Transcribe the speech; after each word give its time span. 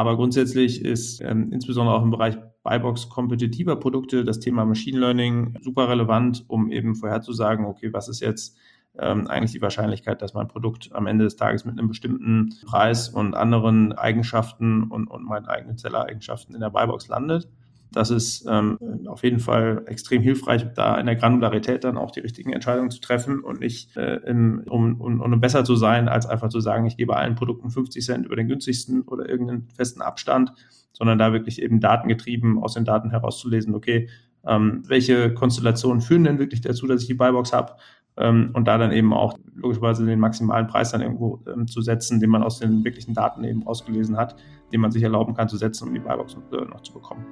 Aber 0.00 0.16
grundsätzlich 0.16 0.82
ist 0.82 1.20
ähm, 1.20 1.52
insbesondere 1.52 1.94
auch 1.94 2.02
im 2.02 2.10
Bereich 2.10 2.38
Buybox 2.62 3.10
kompetitiver 3.10 3.76
Produkte 3.76 4.24
das 4.24 4.40
Thema 4.40 4.64
Machine 4.64 4.98
Learning 4.98 5.58
super 5.60 5.90
relevant, 5.90 6.42
um 6.48 6.72
eben 6.72 6.94
vorherzusagen, 6.94 7.66
okay, 7.66 7.92
was 7.92 8.08
ist 8.08 8.20
jetzt 8.20 8.56
ähm, 8.98 9.26
eigentlich 9.26 9.52
die 9.52 9.60
Wahrscheinlichkeit, 9.60 10.22
dass 10.22 10.32
mein 10.32 10.48
Produkt 10.48 10.88
am 10.94 11.06
Ende 11.06 11.24
des 11.24 11.36
Tages 11.36 11.66
mit 11.66 11.78
einem 11.78 11.88
bestimmten 11.88 12.48
Preis 12.64 13.10
und 13.10 13.34
anderen 13.34 13.92
Eigenschaften 13.92 14.84
und, 14.84 15.06
und 15.06 15.26
meinen 15.26 15.44
eigenen 15.44 15.76
Zellereigenschaften 15.76 16.54
in 16.54 16.62
der 16.62 16.70
Buybox 16.70 17.08
landet. 17.08 17.50
Das 17.92 18.10
ist 18.10 18.46
ähm, 18.48 18.78
auf 19.06 19.24
jeden 19.24 19.40
Fall 19.40 19.82
extrem 19.86 20.22
hilfreich, 20.22 20.64
da 20.74 20.96
in 20.98 21.06
der 21.06 21.16
Granularität 21.16 21.82
dann 21.82 21.96
auch 21.96 22.12
die 22.12 22.20
richtigen 22.20 22.52
Entscheidungen 22.52 22.90
zu 22.90 23.00
treffen 23.00 23.40
und 23.40 23.60
nicht, 23.60 23.96
äh, 23.96 24.16
im, 24.26 24.62
um, 24.68 25.00
um, 25.00 25.20
um 25.20 25.40
besser 25.40 25.64
zu 25.64 25.74
sein, 25.74 26.08
als 26.08 26.26
einfach 26.26 26.50
zu 26.50 26.60
sagen, 26.60 26.86
ich 26.86 26.96
gebe 26.96 27.16
allen 27.16 27.34
Produkten 27.34 27.70
50 27.70 28.04
Cent 28.04 28.26
über 28.26 28.36
den 28.36 28.46
günstigsten 28.46 29.02
oder 29.02 29.28
irgendeinen 29.28 29.68
festen 29.74 30.02
Abstand, 30.02 30.52
sondern 30.92 31.18
da 31.18 31.32
wirklich 31.32 31.60
eben 31.60 31.80
datengetrieben 31.80 32.62
aus 32.62 32.74
den 32.74 32.84
Daten 32.84 33.10
herauszulesen, 33.10 33.74
okay, 33.74 34.08
ähm, 34.46 34.82
welche 34.86 35.34
Konstellationen 35.34 36.00
führen 36.00 36.24
denn 36.24 36.38
wirklich 36.38 36.60
dazu, 36.60 36.86
dass 36.86 37.02
ich 37.02 37.08
die 37.08 37.14
Buybox 37.14 37.52
habe 37.52 37.74
ähm, 38.16 38.50
und 38.54 38.66
da 38.66 38.78
dann 38.78 38.92
eben 38.92 39.12
auch 39.12 39.36
logischerweise 39.54 40.06
den 40.06 40.20
maximalen 40.20 40.66
Preis 40.66 40.92
dann 40.92 41.00
irgendwo 41.00 41.42
ähm, 41.52 41.66
zu 41.66 41.82
setzen, 41.82 42.20
den 42.20 42.30
man 42.30 42.42
aus 42.42 42.58
den 42.58 42.84
wirklichen 42.84 43.14
Daten 43.14 43.44
eben 43.44 43.66
ausgelesen 43.66 44.16
hat, 44.16 44.36
den 44.72 44.80
man 44.80 44.90
sich 44.90 45.02
erlauben 45.02 45.34
kann 45.34 45.48
zu 45.48 45.56
setzen, 45.56 45.88
um 45.88 45.94
die 45.94 46.00
Buybox 46.00 46.36
äh, 46.52 46.64
noch 46.66 46.82
zu 46.82 46.92
bekommen. 46.92 47.24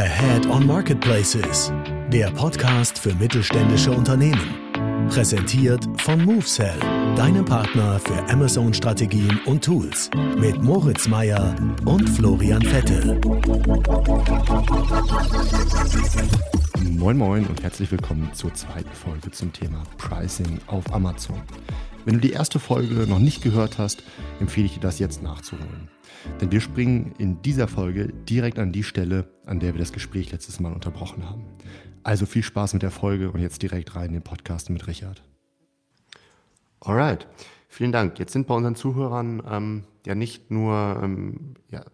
Ahead 0.00 0.46
on 0.46 0.66
Marketplaces, 0.66 1.70
der 2.08 2.30
Podcast 2.30 2.98
für 2.98 3.14
mittelständische 3.16 3.92
Unternehmen. 3.92 5.06
Präsentiert 5.10 5.86
von 5.98 6.24
MoveSell, 6.24 6.80
deinem 7.16 7.44
Partner 7.44 8.00
für 8.00 8.18
Amazon-Strategien 8.32 9.38
und 9.44 9.62
Tools. 9.62 10.08
Mit 10.38 10.62
Moritz 10.62 11.06
Meyer 11.06 11.54
und 11.84 12.08
Florian 12.08 12.62
Vettel. 12.62 13.20
Moin 16.96 17.18
Moin 17.18 17.46
und 17.46 17.62
herzlich 17.62 17.92
willkommen 17.92 18.30
zur 18.32 18.54
zweiten 18.54 18.94
Folge 18.94 19.30
zum 19.32 19.52
Thema 19.52 19.82
Pricing 19.98 20.60
auf 20.66 20.94
Amazon. 20.94 21.42
Wenn 22.06 22.14
du 22.14 22.20
die 22.20 22.32
erste 22.32 22.58
Folge 22.58 23.06
noch 23.06 23.18
nicht 23.18 23.42
gehört 23.42 23.76
hast, 23.76 24.02
empfehle 24.40 24.64
ich 24.64 24.72
dir 24.72 24.80
das 24.80 24.98
jetzt 24.98 25.22
nachzuholen. 25.22 25.90
Denn 26.40 26.52
wir 26.52 26.60
springen 26.60 27.14
in 27.18 27.42
dieser 27.42 27.68
Folge 27.68 28.08
direkt 28.28 28.58
an 28.58 28.72
die 28.72 28.82
Stelle, 28.82 29.28
an 29.46 29.60
der 29.60 29.74
wir 29.74 29.78
das 29.78 29.92
Gespräch 29.92 30.32
letztes 30.32 30.60
Mal 30.60 30.72
unterbrochen 30.72 31.28
haben. 31.28 31.44
Also 32.02 32.26
viel 32.26 32.42
Spaß 32.42 32.72
mit 32.74 32.82
der 32.82 32.90
Folge 32.90 33.30
und 33.30 33.40
jetzt 33.40 33.62
direkt 33.62 33.94
rein 33.94 34.06
in 34.06 34.14
den 34.14 34.22
Podcast 34.22 34.70
mit 34.70 34.86
Richard. 34.86 35.22
Alright, 36.80 37.26
vielen 37.68 37.92
Dank. 37.92 38.18
Jetzt 38.18 38.32
sind 38.32 38.46
bei 38.46 38.54
unseren 38.54 38.74
Zuhörern 38.74 39.42
ähm, 39.48 39.84
ja 40.06 40.14
nicht 40.14 40.50
nur 40.50 41.00
ähm, 41.02 41.54
ja, 41.70 41.84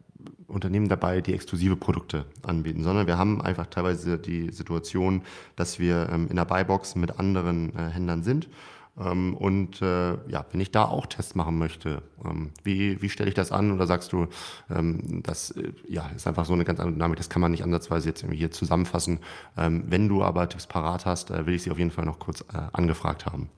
Unternehmen 0.46 0.88
dabei, 0.88 1.20
die 1.20 1.34
exklusive 1.34 1.76
Produkte 1.76 2.24
anbieten, 2.42 2.84
sondern 2.84 3.06
wir 3.08 3.18
haben 3.18 3.42
einfach 3.42 3.66
teilweise 3.66 4.18
die 4.18 4.52
Situation, 4.52 5.22
dass 5.56 5.80
wir 5.80 6.08
ähm, 6.12 6.28
in 6.28 6.36
der 6.36 6.44
Buybox 6.44 6.94
mit 6.94 7.18
anderen 7.18 7.74
äh, 7.76 7.90
Händlern 7.90 8.22
sind 8.22 8.48
und 8.96 9.82
äh, 9.82 10.14
ja, 10.28 10.46
wenn 10.50 10.60
ich 10.60 10.70
da 10.70 10.84
auch 10.84 11.04
Tests 11.04 11.34
machen 11.34 11.58
möchte, 11.58 12.02
ähm, 12.24 12.50
wie, 12.64 13.02
wie 13.02 13.10
stelle 13.10 13.28
ich 13.28 13.34
das 13.34 13.52
an? 13.52 13.70
Oder 13.70 13.86
sagst 13.86 14.10
du, 14.12 14.26
ähm, 14.70 15.22
das 15.22 15.50
äh, 15.50 15.72
ja, 15.86 16.08
ist 16.16 16.26
einfach 16.26 16.46
so 16.46 16.54
eine 16.54 16.64
ganz 16.64 16.80
andere 16.80 16.94
Dynamik, 16.94 17.18
das 17.18 17.28
kann 17.28 17.42
man 17.42 17.50
nicht 17.50 17.62
ansatzweise 17.62 18.08
jetzt 18.08 18.22
irgendwie 18.22 18.38
hier 18.38 18.50
zusammenfassen. 18.50 19.18
Ähm, 19.58 19.84
wenn 19.88 20.08
du 20.08 20.22
aber 20.22 20.48
Tipps 20.48 20.66
parat 20.66 21.04
hast, 21.04 21.30
äh, 21.30 21.44
will 21.44 21.54
ich 21.54 21.62
sie 21.62 21.70
auf 21.70 21.78
jeden 21.78 21.90
Fall 21.90 22.06
noch 22.06 22.18
kurz 22.18 22.42
angefragt 22.72 23.26
haben. 23.26 23.50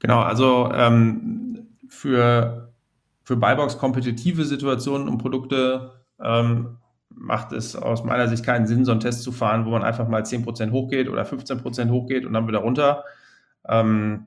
Genau, 0.00 0.20
also 0.20 0.70
ähm, 0.74 1.68
für, 1.88 2.72
für 3.22 3.36
Buybox 3.36 3.78
kompetitive 3.78 4.44
Situationen 4.44 5.08
und 5.08 5.18
Produkte 5.18 5.92
ähm, 6.20 6.78
macht 7.10 7.52
es 7.52 7.76
aus 7.76 8.02
meiner 8.02 8.26
Sicht 8.28 8.44
keinen 8.44 8.66
Sinn, 8.66 8.84
so 8.84 8.92
einen 8.92 9.00
Test 9.00 9.22
zu 9.22 9.30
fahren, 9.30 9.64
wo 9.66 9.70
man 9.70 9.84
einfach 9.84 10.08
mal 10.08 10.22
10% 10.22 10.72
hochgeht 10.72 11.08
oder 11.08 11.22
15% 11.22 11.90
hochgeht 11.90 12.26
und 12.26 12.32
dann 12.32 12.48
wieder 12.48 12.60
runter 12.60 13.04
ähm, 13.68 14.26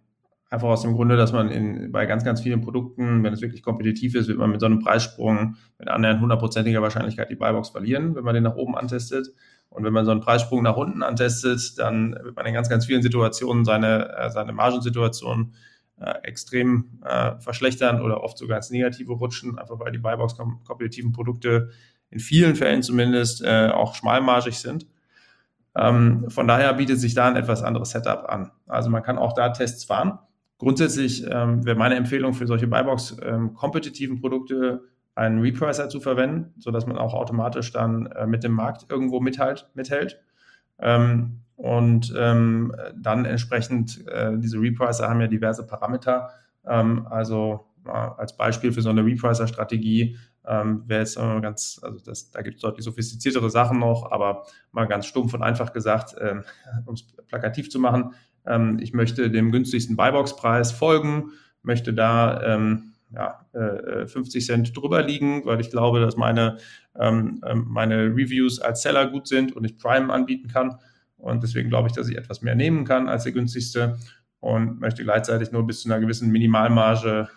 einfach 0.53 0.67
aus 0.67 0.83
dem 0.83 0.93
Grunde, 0.93 1.17
dass 1.17 1.33
man 1.33 1.49
in, 1.49 1.91
bei 1.91 2.05
ganz, 2.05 2.23
ganz 2.23 2.41
vielen 2.41 2.61
Produkten, 2.61 3.23
wenn 3.23 3.33
es 3.33 3.41
wirklich 3.41 3.63
kompetitiv 3.63 4.13
ist, 4.13 4.27
wird 4.27 4.37
man 4.37 4.51
mit 4.51 4.59
so 4.59 4.67
einem 4.67 4.79
Preissprung 4.79 5.55
mit 5.79 5.87
annähernd 5.87 6.21
hundertprozentiger 6.21 6.81
Wahrscheinlichkeit 6.81 7.29
die 7.31 7.35
Buybox 7.35 7.69
verlieren, 7.69 8.15
wenn 8.15 8.23
man 8.23 8.35
den 8.35 8.43
nach 8.43 8.55
oben 8.55 8.77
antestet. 8.77 9.27
Und 9.69 9.83
wenn 9.83 9.93
man 9.93 10.05
so 10.05 10.11
einen 10.11 10.21
Preissprung 10.21 10.61
nach 10.61 10.77
unten 10.77 11.01
antestet, 11.01 11.79
dann 11.79 12.13
wird 12.21 12.35
man 12.35 12.45
in 12.45 12.53
ganz, 12.53 12.69
ganz 12.69 12.85
vielen 12.85 13.01
Situationen 13.01 13.65
seine, 13.65 14.15
äh, 14.15 14.29
seine 14.29 14.53
Margensituation 14.53 15.53
äh, 15.99 16.13
extrem 16.21 16.99
äh, 17.03 17.39
verschlechtern 17.39 17.99
oder 17.99 18.23
oft 18.23 18.37
sogar 18.37 18.57
ins 18.57 18.69
Negative 18.69 19.13
rutschen, 19.13 19.57
einfach 19.57 19.79
weil 19.79 19.91
die 19.91 19.97
Buybox-kompetitiven 19.97 21.11
Produkte 21.11 21.71
in 22.11 22.19
vielen 22.19 22.55
Fällen 22.55 22.83
zumindest 22.83 23.43
äh, 23.43 23.69
auch 23.69 23.95
schmalmargig 23.95 24.59
sind. 24.59 24.85
Ähm, 25.75 26.29
von 26.29 26.47
daher 26.47 26.73
bietet 26.73 26.99
sich 26.99 27.13
da 27.13 27.27
ein 27.27 27.35
etwas 27.35 27.63
anderes 27.63 27.91
Setup 27.91 28.25
an. 28.29 28.51
Also 28.67 28.89
man 28.89 29.03
kann 29.03 29.17
auch 29.17 29.33
da 29.33 29.49
Tests 29.49 29.85
fahren. 29.85 30.19
Grundsätzlich 30.57 31.25
ähm, 31.29 31.65
wäre 31.65 31.75
meine 31.75 31.95
Empfehlung 31.95 32.33
für 32.33 32.47
solche 32.47 32.67
Buybox-kompetitiven 32.67 34.15
ähm, 34.15 34.21
Produkte 34.21 34.81
einen 35.15 35.39
Repricer 35.39 35.89
zu 35.89 35.99
verwenden, 35.99 36.53
sodass 36.57 36.85
man 36.85 36.97
auch 36.97 37.13
automatisch 37.13 37.71
dann 37.71 38.07
äh, 38.07 38.25
mit 38.25 38.43
dem 38.43 38.53
Markt 38.53 38.85
irgendwo 38.89 39.19
mithalt, 39.19 39.69
mithält. 39.73 40.19
Ähm, 40.79 41.41
und 41.55 42.13
ähm, 42.17 42.73
dann 42.95 43.25
entsprechend, 43.25 44.07
äh, 44.07 44.37
diese 44.37 44.59
Repricer 44.59 45.09
haben 45.09 45.21
ja 45.21 45.27
diverse 45.27 45.65
Parameter. 45.65 46.29
Ähm, 46.65 47.07
also 47.07 47.67
äh, 47.85 47.91
als 47.91 48.37
Beispiel 48.37 48.71
für 48.71 48.81
so 48.81 48.89
eine 48.89 49.05
Repricer-Strategie 49.05 50.17
ähm, 50.45 50.83
wäre 50.87 51.01
jetzt 51.01 51.17
äh, 51.17 51.41
ganz, 51.41 51.79
also 51.81 51.99
das, 52.03 52.31
da 52.31 52.41
gibt 52.41 52.55
es 52.55 52.61
deutlich 52.61 52.83
sophistiziertere 52.83 53.49
Sachen 53.49 53.79
noch, 53.79 54.11
aber 54.11 54.45
mal 54.71 54.85
ganz 54.85 55.05
stumpf 55.05 55.33
und 55.33 55.43
einfach 55.43 55.73
gesagt, 55.73 56.15
ähm, 56.19 56.43
um 56.85 56.95
es 56.95 57.05
plakativ 57.27 57.69
zu 57.69 57.79
machen, 57.79 58.13
ähm, 58.45 58.79
ich 58.81 58.93
möchte 58.93 59.29
dem 59.29 59.51
günstigsten 59.51 59.95
Buybox-Preis 59.95 60.71
folgen, 60.71 61.31
möchte 61.61 61.93
da 61.93 62.41
ähm, 62.43 62.93
ja, 63.13 63.45
äh, 63.53 64.07
50 64.07 64.45
Cent 64.45 64.75
drüber 64.75 65.01
liegen, 65.03 65.45
weil 65.45 65.61
ich 65.61 65.69
glaube, 65.69 65.99
dass 65.99 66.17
meine, 66.17 66.57
ähm, 66.99 67.41
ähm, 67.45 67.65
meine 67.69 68.07
Reviews 68.07 68.59
als 68.59 68.81
Seller 68.81 69.07
gut 69.07 69.27
sind 69.27 69.55
und 69.55 69.63
ich 69.63 69.77
Prime 69.77 70.11
anbieten 70.11 70.47
kann. 70.47 70.79
Und 71.17 71.43
deswegen 71.43 71.69
glaube 71.69 71.87
ich, 71.87 71.93
dass 71.93 72.09
ich 72.09 72.17
etwas 72.17 72.41
mehr 72.41 72.55
nehmen 72.55 72.85
kann 72.85 73.07
als 73.07 73.23
der 73.23 73.31
günstigste 73.31 73.97
und 74.39 74.81
möchte 74.81 75.03
gleichzeitig 75.03 75.51
nur 75.51 75.65
bis 75.65 75.81
zu 75.81 75.89
einer 75.89 76.01
gewissen 76.01 76.29
Minimalmarge 76.31 77.29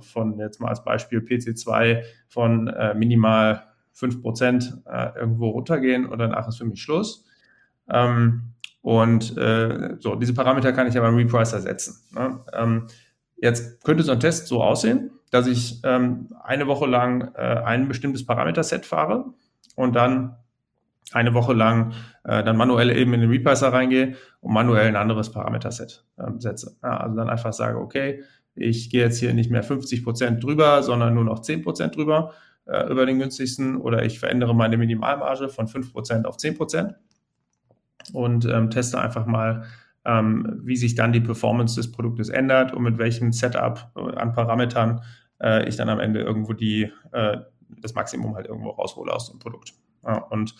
von 0.00 0.38
jetzt 0.38 0.60
mal 0.60 0.68
als 0.68 0.84
Beispiel 0.84 1.20
PC2 1.20 2.02
von 2.28 2.68
äh, 2.68 2.94
minimal 2.94 3.62
5% 3.96 4.86
äh, 4.86 5.18
irgendwo 5.18 5.50
runtergehen 5.50 6.06
und 6.06 6.18
danach 6.18 6.48
ist 6.48 6.58
für 6.58 6.64
mich 6.64 6.82
Schluss. 6.82 7.24
Ähm, 7.88 8.54
und 8.82 9.36
äh, 9.36 9.96
so, 9.98 10.14
diese 10.14 10.34
Parameter 10.34 10.72
kann 10.72 10.86
ich 10.86 10.96
aber 10.96 11.08
im 11.08 11.16
Repricer 11.16 11.60
setzen. 11.60 12.00
Ne? 12.14 12.40
Ähm, 12.52 12.86
jetzt 13.36 13.84
könnte 13.84 14.02
so 14.02 14.12
ein 14.12 14.20
Test 14.20 14.46
so 14.46 14.62
aussehen, 14.62 15.10
dass 15.30 15.46
ich 15.46 15.80
ähm, 15.84 16.28
eine 16.42 16.66
Woche 16.66 16.86
lang 16.86 17.32
äh, 17.34 17.62
ein 17.64 17.88
bestimmtes 17.88 18.24
Parameterset 18.24 18.86
fahre 18.86 19.26
und 19.76 19.94
dann 19.94 20.36
eine 21.12 21.34
Woche 21.34 21.54
lang 21.54 21.92
äh, 22.24 22.44
dann 22.44 22.56
manuell 22.56 22.90
eben 22.90 23.14
in 23.14 23.20
den 23.20 23.30
Repricer 23.30 23.72
reingehe 23.72 24.16
und 24.40 24.52
manuell 24.52 24.88
ein 24.88 24.96
anderes 24.96 25.32
Parameterset 25.32 26.04
ähm, 26.18 26.40
setze. 26.40 26.76
Ja, 26.82 26.98
also 26.98 27.16
dann 27.16 27.30
einfach 27.30 27.52
sage, 27.52 27.78
okay, 27.78 28.22
ich 28.60 28.90
gehe 28.90 29.02
jetzt 29.02 29.18
hier 29.18 29.34
nicht 29.34 29.50
mehr 29.50 29.62
50 29.62 30.04
Prozent 30.04 30.42
drüber, 30.42 30.82
sondern 30.82 31.14
nur 31.14 31.24
noch 31.24 31.40
10 31.40 31.62
Prozent 31.62 31.96
drüber 31.96 32.32
äh, 32.66 32.90
über 32.90 33.06
den 33.06 33.18
günstigsten 33.18 33.76
oder 33.76 34.04
ich 34.04 34.18
verändere 34.18 34.54
meine 34.54 34.76
Minimalmarge 34.76 35.48
von 35.48 35.68
5 35.68 35.92
Prozent 35.92 36.26
auf 36.26 36.36
10 36.36 36.56
Prozent 36.56 36.94
und 38.12 38.44
ähm, 38.44 38.70
teste 38.70 39.00
einfach 39.00 39.26
mal, 39.26 39.64
ähm, 40.04 40.60
wie 40.62 40.76
sich 40.76 40.94
dann 40.94 41.12
die 41.12 41.20
Performance 41.20 41.76
des 41.76 41.90
Produktes 41.90 42.28
ändert 42.28 42.72
und 42.72 42.82
mit 42.82 42.98
welchem 42.98 43.32
Setup 43.32 43.90
äh, 43.96 44.16
an 44.16 44.32
Parametern 44.32 45.02
äh, 45.40 45.68
ich 45.68 45.76
dann 45.76 45.88
am 45.88 46.00
Ende 46.00 46.20
irgendwo 46.20 46.52
die, 46.52 46.92
äh, 47.12 47.38
das 47.80 47.94
Maximum 47.94 48.34
halt 48.34 48.46
irgendwo 48.46 48.70
raushole 48.70 49.12
aus 49.12 49.30
dem 49.30 49.38
Produkt. 49.38 49.74
Ja, 50.04 50.18
und 50.18 50.54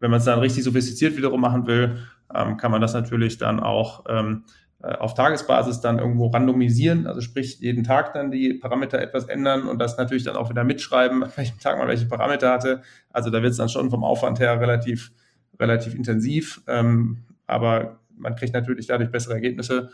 wenn 0.00 0.10
man 0.10 0.18
es 0.18 0.24
dann 0.24 0.38
richtig 0.38 0.64
sophistiziert 0.64 1.16
wiederum 1.16 1.40
machen 1.40 1.66
will, 1.66 1.98
ähm, 2.34 2.56
kann 2.56 2.70
man 2.70 2.80
das 2.80 2.94
natürlich 2.94 3.38
dann 3.38 3.60
auch 3.60 4.04
ähm, 4.08 4.44
äh, 4.46 4.63
auf 4.84 5.14
Tagesbasis 5.14 5.80
dann 5.80 5.98
irgendwo 5.98 6.26
randomisieren, 6.28 7.06
also 7.06 7.20
sprich 7.20 7.58
jeden 7.60 7.84
Tag 7.84 8.12
dann 8.12 8.30
die 8.30 8.54
Parameter 8.54 9.00
etwas 9.00 9.26
ändern 9.26 9.66
und 9.66 9.78
das 9.78 9.96
natürlich 9.96 10.24
dann 10.24 10.36
auch 10.36 10.50
wieder 10.50 10.64
mitschreiben, 10.64 11.22
an 11.24 11.32
welchem 11.36 11.58
Tag 11.58 11.78
man 11.78 11.88
welche 11.88 12.06
Parameter 12.06 12.50
hatte. 12.50 12.82
Also 13.10 13.30
da 13.30 13.42
wird 13.42 13.52
es 13.52 13.56
dann 13.58 13.68
schon 13.68 13.90
vom 13.90 14.04
Aufwand 14.04 14.40
her 14.40 14.60
relativ, 14.60 15.12
relativ 15.58 15.94
intensiv, 15.94 16.62
ähm, 16.66 17.24
aber 17.46 18.00
man 18.16 18.36
kriegt 18.36 18.54
natürlich 18.54 18.86
dadurch 18.86 19.10
bessere 19.10 19.34
Ergebnisse 19.34 19.90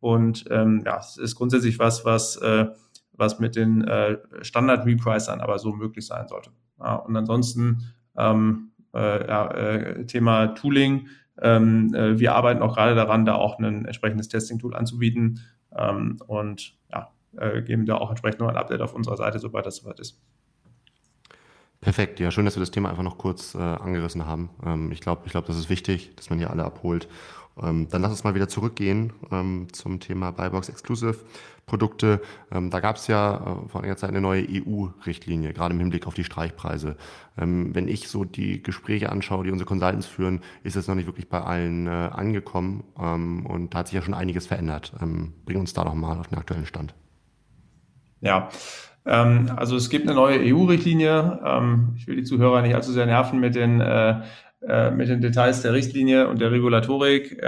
und 0.00 0.44
ähm, 0.50 0.82
ja, 0.86 0.98
es 0.98 1.16
ist 1.16 1.34
grundsätzlich 1.34 1.78
was, 1.78 2.04
was, 2.04 2.36
äh, 2.36 2.66
was 3.12 3.40
mit 3.40 3.56
den 3.56 3.82
äh, 3.86 4.18
Standard-Repricern 4.42 5.40
aber 5.40 5.58
so 5.58 5.72
möglich 5.72 6.06
sein 6.06 6.28
sollte. 6.28 6.50
Ja, 6.78 6.94
und 6.96 7.16
ansonsten 7.16 7.92
ähm, 8.16 8.70
äh, 8.94 9.26
ja, 9.26 9.50
äh, 9.50 10.06
Thema 10.06 10.48
Tooling, 10.48 11.08
Ähm, 11.40 11.94
äh, 11.94 12.18
wir 12.18 12.34
arbeiten 12.34 12.62
auch 12.62 12.74
gerade 12.74 12.94
daran, 12.94 13.24
da 13.24 13.34
auch 13.34 13.58
ein 13.58 13.84
entsprechendes 13.84 14.28
Testing-Tool 14.28 14.74
anzubieten 14.74 15.40
ähm, 15.76 16.18
und 16.26 16.76
ja, 16.92 17.12
äh, 17.36 17.62
geben 17.62 17.86
da 17.86 17.96
auch 17.96 18.10
entsprechend 18.10 18.40
noch 18.40 18.48
ein 18.48 18.56
Update 18.56 18.80
auf 18.80 18.94
unserer 18.94 19.16
Seite, 19.16 19.38
sobald 19.38 19.66
das 19.66 19.76
soweit 19.76 20.00
ist. 20.00 20.20
Perfekt, 21.80 22.18
ja, 22.18 22.32
schön, 22.32 22.44
dass 22.44 22.56
wir 22.56 22.60
das 22.60 22.72
Thema 22.72 22.90
einfach 22.90 23.04
noch 23.04 23.18
kurz 23.18 23.54
äh, 23.54 23.58
angerissen 23.58 24.26
haben. 24.26 24.50
Ähm, 24.64 24.90
ich 24.90 25.00
glaube, 25.00 25.22
ich 25.26 25.32
glaub, 25.32 25.46
das 25.46 25.56
ist 25.56 25.70
wichtig, 25.70 26.14
dass 26.16 26.28
man 26.28 26.38
hier 26.38 26.50
alle 26.50 26.64
abholt. 26.64 27.08
Ähm, 27.62 27.88
dann 27.88 28.02
lass 28.02 28.10
uns 28.10 28.24
mal 28.24 28.34
wieder 28.34 28.48
zurückgehen 28.48 29.12
ähm, 29.30 29.68
zum 29.72 30.00
Thema 30.00 30.32
Buybox 30.32 30.68
Exclusive 30.68 31.18
Produkte. 31.68 32.20
Ähm, 32.50 32.70
da 32.70 32.80
gab 32.80 32.96
es 32.96 33.06
ja 33.06 33.36
äh, 33.36 33.68
vor 33.68 33.80
einiger 33.80 33.96
Zeit 33.96 34.10
eine 34.10 34.20
neue 34.20 34.44
EU-Richtlinie, 34.50 35.52
gerade 35.52 35.74
im 35.74 35.80
Hinblick 35.80 36.08
auf 36.08 36.14
die 36.14 36.24
Streichpreise. 36.24 36.96
Ähm, 37.38 37.74
wenn 37.74 37.86
ich 37.86 38.08
so 38.08 38.24
die 38.24 38.62
Gespräche 38.62 39.10
anschaue, 39.10 39.44
die 39.44 39.52
unsere 39.52 39.68
Consultants 39.68 40.06
führen, 40.06 40.40
ist 40.64 40.74
das 40.74 40.88
noch 40.88 40.96
nicht 40.96 41.06
wirklich 41.06 41.28
bei 41.28 41.40
allen 41.40 41.86
äh, 41.86 41.90
angekommen 41.90 42.82
ähm, 43.00 43.46
und 43.46 43.74
da 43.74 43.78
hat 43.78 43.88
sich 43.88 43.94
ja 43.94 44.02
schon 44.02 44.14
einiges 44.14 44.48
verändert. 44.48 44.92
Ähm, 45.00 45.34
bring 45.44 45.60
uns 45.60 45.72
da 45.72 45.84
doch 45.84 45.94
mal 45.94 46.18
auf 46.18 46.26
den 46.26 46.38
aktuellen 46.38 46.66
Stand. 46.66 46.94
Ja, 48.20 48.48
ähm, 49.08 49.50
also 49.56 49.76
es 49.76 49.90
gibt 49.90 50.06
eine 50.06 50.14
neue 50.14 50.38
EU-Richtlinie. 50.40 51.40
Ähm, 51.44 51.94
ich 51.96 52.06
will 52.06 52.16
die 52.16 52.24
Zuhörer 52.24 52.62
nicht 52.62 52.74
allzu 52.74 52.92
sehr 52.92 53.06
nerven 53.06 53.40
mit 53.40 53.54
den, 53.54 53.80
äh, 53.80 54.20
äh, 54.66 54.90
mit 54.90 55.08
den 55.08 55.20
Details 55.20 55.62
der 55.62 55.72
Richtlinie 55.72 56.28
und 56.28 56.40
der 56.40 56.50
Regulatorik, 56.50 57.40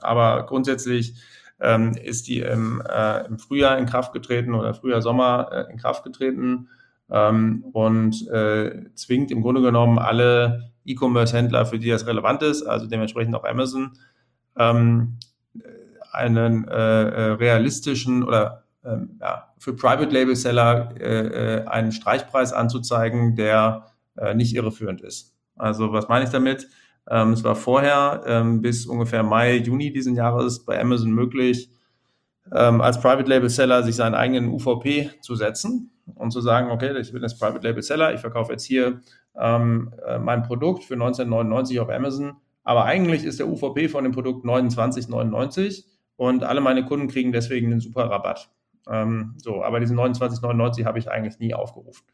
aber 0.00 0.46
grundsätzlich 0.46 1.14
ähm, 1.60 1.92
ist 1.92 2.28
die 2.28 2.40
im, 2.40 2.82
äh, 2.88 3.26
im 3.26 3.38
Frühjahr 3.38 3.78
in 3.78 3.86
Kraft 3.86 4.12
getreten 4.12 4.54
oder 4.54 4.74
Frühjahr, 4.74 5.02
Sommer 5.02 5.48
äh, 5.52 5.72
in 5.72 5.78
Kraft 5.78 6.04
getreten 6.04 6.68
ähm, 7.10 7.64
und 7.72 8.28
äh, 8.28 8.84
zwingt 8.94 9.30
im 9.30 9.42
Grunde 9.42 9.62
genommen 9.62 9.98
alle 9.98 10.70
E-Commerce-Händler, 10.84 11.66
für 11.66 11.78
die 11.78 11.88
das 11.88 12.06
relevant 12.06 12.42
ist, 12.42 12.62
also 12.62 12.86
dementsprechend 12.86 13.34
auch 13.34 13.44
Amazon, 13.44 13.92
ähm, 14.56 15.18
einen 16.12 16.66
äh, 16.68 16.76
realistischen 16.76 18.22
oder 18.22 18.64
ähm, 18.84 19.18
ja, 19.20 19.52
für 19.58 19.74
Private 19.74 20.12
Label 20.12 20.36
Seller 20.36 20.94
äh, 20.98 21.58
äh, 21.58 21.66
einen 21.66 21.92
Streichpreis 21.92 22.52
anzuzeigen, 22.52 23.34
der 23.36 23.86
äh, 24.16 24.34
nicht 24.34 24.54
irreführend 24.54 25.00
ist. 25.00 25.34
Also 25.56 25.92
was 25.92 26.08
meine 26.08 26.24
ich 26.24 26.30
damit? 26.30 26.68
Ähm, 27.08 27.32
es 27.32 27.44
war 27.44 27.54
vorher 27.54 28.22
ähm, 28.26 28.60
bis 28.60 28.86
ungefähr 28.86 29.22
Mai, 29.22 29.56
Juni 29.56 29.92
diesen 29.92 30.16
Jahres 30.16 30.64
bei 30.64 30.80
Amazon 30.80 31.12
möglich, 31.12 31.70
ähm, 32.52 32.80
als 32.80 33.00
Private 33.00 33.28
Label 33.28 33.48
Seller 33.48 33.82
sich 33.82 33.96
seinen 33.96 34.14
eigenen 34.14 34.48
UVP 34.48 35.10
zu 35.20 35.34
setzen 35.34 35.90
und 36.14 36.30
zu 36.30 36.40
sagen, 36.40 36.70
okay, 36.70 36.96
ich 36.98 37.12
bin 37.12 37.22
jetzt 37.22 37.40
Private 37.40 37.66
Label 37.66 37.82
Seller, 37.82 38.14
ich 38.14 38.20
verkaufe 38.20 38.52
jetzt 38.52 38.64
hier 38.64 39.00
ähm, 39.38 39.92
äh, 40.06 40.18
mein 40.18 40.42
Produkt 40.42 40.84
für 40.84 40.94
1999 40.94 41.80
auf 41.80 41.90
Amazon, 41.90 42.36
aber 42.64 42.84
eigentlich 42.84 43.24
ist 43.24 43.38
der 43.38 43.48
UVP 43.48 43.88
von 43.88 44.04
dem 44.04 44.12
Produkt 44.12 44.44
29,99 44.44 45.84
und 46.16 46.44
alle 46.44 46.60
meine 46.60 46.84
Kunden 46.84 47.08
kriegen 47.08 47.32
deswegen 47.32 47.70
einen 47.70 47.80
super 47.80 48.10
Rabatt. 48.10 48.50
Ähm, 48.88 49.34
so, 49.42 49.62
aber 49.62 49.80
diesen 49.80 49.98
29,99 49.98 50.84
habe 50.84 50.98
ich 50.98 51.10
eigentlich 51.10 51.38
nie 51.38 51.54
aufgerufen. 51.54 52.04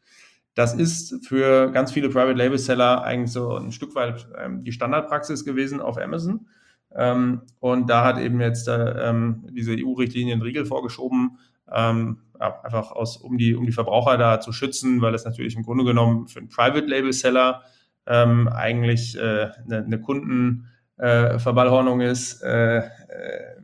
Das 0.55 0.75
ist 0.75 1.25
für 1.25 1.71
ganz 1.71 1.91
viele 1.91 2.09
Private 2.09 2.37
Label 2.37 2.57
Seller 2.57 3.03
eigentlich 3.03 3.31
so 3.31 3.55
ein 3.55 3.71
Stück 3.71 3.95
weit 3.95 4.27
ähm, 4.37 4.63
die 4.63 4.71
Standardpraxis 4.71 5.45
gewesen 5.45 5.81
auf 5.81 5.97
Amazon. 5.97 6.47
Ähm, 6.95 7.41
und 7.59 7.89
da 7.89 8.05
hat 8.05 8.19
eben 8.19 8.39
jetzt 8.39 8.67
äh, 8.67 9.09
ähm, 9.09 9.47
diese 9.51 9.73
EU-Richtlinie 9.73 10.33
einen 10.33 10.43
Riegel 10.43 10.65
vorgeschoben, 10.65 11.39
ähm, 11.71 12.19
ja, 12.39 12.61
einfach 12.61 12.91
aus, 12.91 13.17
um 13.17 13.37
die, 13.37 13.55
um 13.55 13.65
die 13.65 13.71
Verbraucher 13.71 14.17
da 14.17 14.39
zu 14.39 14.51
schützen, 14.51 15.01
weil 15.01 15.11
das 15.11 15.25
natürlich 15.25 15.55
im 15.55 15.63
Grunde 15.63 15.85
genommen 15.85 16.27
für 16.27 16.39
einen 16.39 16.49
Private 16.49 16.85
Label 16.85 17.13
Seller 17.13 17.63
ähm, 18.05 18.47
eigentlich 18.47 19.17
äh, 19.17 19.49
eine, 19.65 19.85
eine 19.85 19.99
Kundenverballhornung 19.99 22.01
äh, 22.01 22.11
ist, 22.11 22.43
äh, 22.43 22.79
äh, 22.79 22.83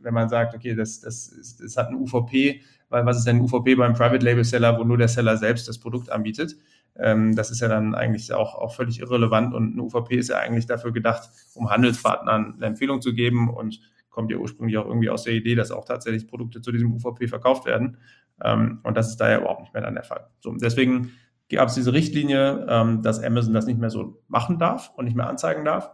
wenn 0.02 0.14
man 0.14 0.28
sagt, 0.28 0.54
okay, 0.54 0.74
das, 0.74 1.00
das, 1.00 1.28
ist, 1.28 1.60
das 1.60 1.76
hat 1.76 1.88
ein 1.88 1.96
UVP, 1.96 2.62
weil 2.88 3.06
was 3.06 3.18
ist 3.18 3.26
denn 3.26 3.36
ein 3.36 3.42
UVP 3.42 3.76
beim 3.76 3.94
Private 3.94 4.24
Label 4.24 4.44
Seller, 4.44 4.78
wo 4.78 4.84
nur 4.84 4.98
der 4.98 5.08
Seller 5.08 5.36
selbst 5.36 5.68
das 5.68 5.78
Produkt 5.78 6.10
anbietet? 6.10 6.56
Ähm, 7.00 7.34
das 7.34 7.50
ist 7.50 7.60
ja 7.60 7.68
dann 7.68 7.94
eigentlich 7.94 8.32
auch, 8.32 8.54
auch 8.54 8.74
völlig 8.74 9.00
irrelevant 9.00 9.54
und 9.54 9.72
eine 9.72 9.82
UVP 9.82 10.16
ist 10.16 10.28
ja 10.28 10.38
eigentlich 10.38 10.66
dafür 10.66 10.92
gedacht, 10.92 11.30
um 11.54 11.70
Handelspartnern 11.70 12.54
eine 12.56 12.66
Empfehlung 12.66 13.00
zu 13.00 13.14
geben 13.14 13.48
und 13.48 13.80
kommt 14.10 14.30
ja 14.30 14.36
ursprünglich 14.36 14.76
auch 14.76 14.86
irgendwie 14.86 15.10
aus 15.10 15.24
der 15.24 15.34
Idee, 15.34 15.54
dass 15.54 15.70
auch 15.70 15.84
tatsächlich 15.84 16.26
Produkte 16.26 16.60
zu 16.60 16.72
diesem 16.72 16.92
UVP 16.92 17.28
verkauft 17.28 17.64
werden. 17.64 17.98
Ähm, 18.42 18.80
und 18.82 18.96
das 18.96 19.08
ist 19.08 19.16
da 19.16 19.30
ja 19.30 19.38
überhaupt 19.38 19.62
nicht 19.62 19.72
mehr 19.72 19.82
dann 19.82 19.94
der 19.94 20.04
Fall. 20.04 20.28
So, 20.40 20.52
deswegen 20.52 21.12
gab 21.50 21.68
es 21.68 21.74
diese 21.74 21.92
Richtlinie, 21.92 22.66
ähm, 22.68 23.02
dass 23.02 23.22
Amazon 23.22 23.54
das 23.54 23.66
nicht 23.66 23.78
mehr 23.78 23.90
so 23.90 24.22
machen 24.28 24.58
darf 24.58 24.92
und 24.96 25.04
nicht 25.04 25.16
mehr 25.16 25.28
anzeigen 25.28 25.64
darf. 25.64 25.90